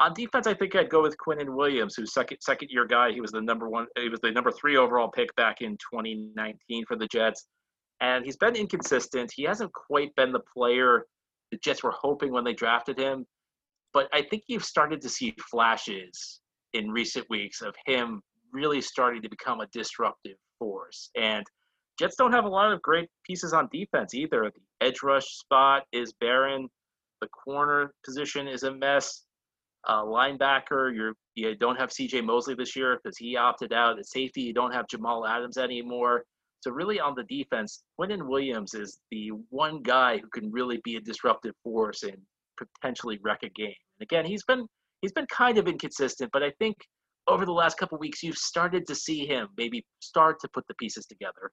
On 0.00 0.14
defense, 0.14 0.46
I 0.46 0.54
think 0.54 0.76
I'd 0.76 0.90
go 0.90 1.02
with 1.02 1.16
Quinnen 1.18 1.56
Williams, 1.56 1.96
who's 1.96 2.14
second 2.14 2.38
second 2.40 2.68
year 2.70 2.86
guy. 2.86 3.10
He 3.10 3.20
was 3.20 3.32
the 3.32 3.40
number 3.40 3.68
one. 3.68 3.86
He 3.96 4.08
was 4.08 4.20
the 4.20 4.30
number 4.30 4.52
three 4.52 4.76
overall 4.76 5.08
pick 5.08 5.34
back 5.34 5.60
in 5.60 5.72
2019 5.92 6.84
for 6.86 6.96
the 6.96 7.08
Jets, 7.08 7.46
and 8.00 8.24
he's 8.24 8.36
been 8.36 8.54
inconsistent. 8.54 9.32
He 9.34 9.42
hasn't 9.42 9.72
quite 9.72 10.14
been 10.14 10.30
the 10.30 10.42
player 10.54 11.04
the 11.50 11.58
Jets 11.58 11.82
were 11.82 11.94
hoping 11.98 12.32
when 12.32 12.44
they 12.44 12.52
drafted 12.52 12.98
him 12.98 13.26
but 13.92 14.08
I 14.12 14.22
think 14.22 14.44
you've 14.46 14.64
started 14.64 15.00
to 15.02 15.08
see 15.08 15.34
flashes 15.50 16.40
in 16.74 16.90
recent 16.90 17.26
weeks 17.30 17.62
of 17.62 17.74
him 17.86 18.22
really 18.52 18.80
starting 18.80 19.22
to 19.22 19.28
become 19.28 19.60
a 19.60 19.66
disruptive 19.68 20.36
force. 20.58 21.10
And 21.16 21.44
Jets 21.98 22.16
don't 22.16 22.32
have 22.32 22.44
a 22.44 22.48
lot 22.48 22.72
of 22.72 22.80
great 22.82 23.08
pieces 23.24 23.52
on 23.52 23.68
defense 23.72 24.14
either. 24.14 24.50
The 24.54 24.86
edge 24.86 25.02
rush 25.02 25.26
spot 25.26 25.84
is 25.92 26.12
barren. 26.12 26.68
The 27.20 27.28
corner 27.28 27.92
position 28.04 28.46
is 28.46 28.62
a 28.62 28.72
mess. 28.72 29.24
Uh, 29.86 30.02
linebacker, 30.02 30.94
you're, 30.94 31.14
you 31.34 31.54
don't 31.56 31.78
have 31.78 31.92
C.J. 31.92 32.20
Mosley 32.20 32.54
this 32.54 32.76
year 32.76 33.00
because 33.02 33.16
he 33.16 33.36
opted 33.36 33.72
out. 33.72 33.98
At 33.98 34.06
safety, 34.06 34.42
you 34.42 34.52
don't 34.52 34.72
have 34.72 34.86
Jamal 34.88 35.26
Adams 35.26 35.56
anymore. 35.56 36.24
So 36.60 36.70
really, 36.72 37.00
on 37.00 37.14
the 37.14 37.24
defense, 37.24 37.84
Quinnen 37.98 38.26
Williams 38.26 38.74
is 38.74 38.98
the 39.10 39.30
one 39.50 39.82
guy 39.82 40.18
who 40.18 40.28
can 40.28 40.50
really 40.50 40.80
be 40.84 40.96
a 40.96 41.00
disruptive 41.00 41.54
force 41.62 42.02
and 42.02 42.18
potentially 42.66 43.18
wreck 43.22 43.40
a 43.42 43.48
game. 43.48 43.74
And 43.98 44.02
again, 44.02 44.24
he's 44.24 44.44
been 44.44 44.66
he's 45.02 45.12
been 45.12 45.26
kind 45.26 45.58
of 45.58 45.68
inconsistent, 45.68 46.30
but 46.32 46.42
I 46.42 46.50
think 46.58 46.76
over 47.26 47.44
the 47.44 47.52
last 47.52 47.78
couple 47.78 47.98
weeks 47.98 48.22
you've 48.22 48.38
started 48.38 48.86
to 48.86 48.94
see 48.94 49.26
him 49.26 49.48
maybe 49.56 49.84
start 50.00 50.40
to 50.40 50.48
put 50.48 50.66
the 50.66 50.74
pieces 50.74 51.06
together. 51.06 51.50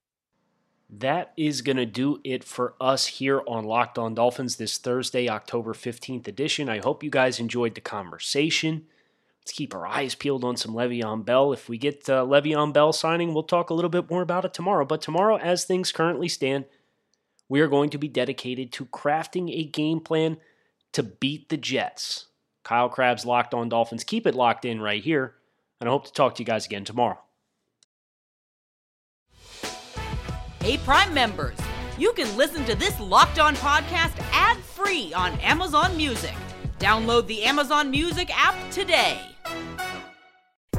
That 0.88 1.32
is 1.36 1.62
going 1.62 1.78
to 1.78 1.86
do 1.86 2.20
it 2.22 2.44
for 2.44 2.74
us 2.80 3.06
here 3.06 3.42
on 3.48 3.64
Locked 3.64 3.98
On 3.98 4.14
Dolphins 4.14 4.56
this 4.56 4.78
Thursday, 4.78 5.28
October 5.28 5.74
15th 5.74 6.28
edition. 6.28 6.68
I 6.68 6.78
hope 6.78 7.02
you 7.02 7.10
guys 7.10 7.40
enjoyed 7.40 7.74
the 7.74 7.80
conversation. 7.80 8.86
Let's 9.40 9.52
keep 9.52 9.74
our 9.74 9.86
eyes 9.86 10.14
peeled 10.14 10.44
on 10.44 10.56
some 10.56 10.74
Le'Veon 10.74 11.24
Bell. 11.24 11.52
If 11.52 11.68
we 11.68 11.76
get 11.76 12.08
uh, 12.08 12.24
Le'Veon 12.24 12.72
Bell 12.72 12.92
signing, 12.92 13.34
we'll 13.34 13.42
talk 13.42 13.70
a 13.70 13.74
little 13.74 13.90
bit 13.90 14.08
more 14.08 14.22
about 14.22 14.44
it 14.44 14.54
tomorrow. 14.54 14.84
But 14.84 15.02
tomorrow, 15.02 15.38
as 15.38 15.64
things 15.64 15.90
currently 15.90 16.28
stand, 16.28 16.66
we 17.48 17.60
are 17.60 17.68
going 17.68 17.90
to 17.90 17.98
be 17.98 18.08
dedicated 18.08 18.72
to 18.72 18.86
crafting 18.86 19.50
a 19.50 19.64
game 19.64 20.00
plan 20.00 20.38
to 20.96 21.02
beat 21.02 21.50
the 21.50 21.58
Jets. 21.58 22.28
Kyle 22.64 22.88
Crabbs 22.88 23.26
locked 23.26 23.52
on 23.52 23.68
Dolphins. 23.68 24.02
Keep 24.02 24.26
it 24.26 24.34
locked 24.34 24.64
in 24.64 24.80
right 24.80 25.04
here, 25.04 25.34
and 25.78 25.90
I 25.90 25.92
hope 25.92 26.06
to 26.06 26.12
talk 26.12 26.34
to 26.36 26.42
you 26.42 26.46
guys 26.46 26.64
again 26.64 26.84
tomorrow. 26.84 27.18
Hey 30.62 30.78
Prime 30.78 31.12
members, 31.12 31.58
you 31.98 32.14
can 32.14 32.34
listen 32.38 32.64
to 32.64 32.74
this 32.74 32.98
Locked 32.98 33.38
On 33.38 33.54
podcast 33.56 34.18
ad 34.32 34.56
free 34.56 35.12
on 35.12 35.38
Amazon 35.40 35.94
Music. 35.98 36.34
Download 36.78 37.26
the 37.26 37.42
Amazon 37.42 37.90
Music 37.90 38.30
app 38.34 38.56
today. 38.70 39.20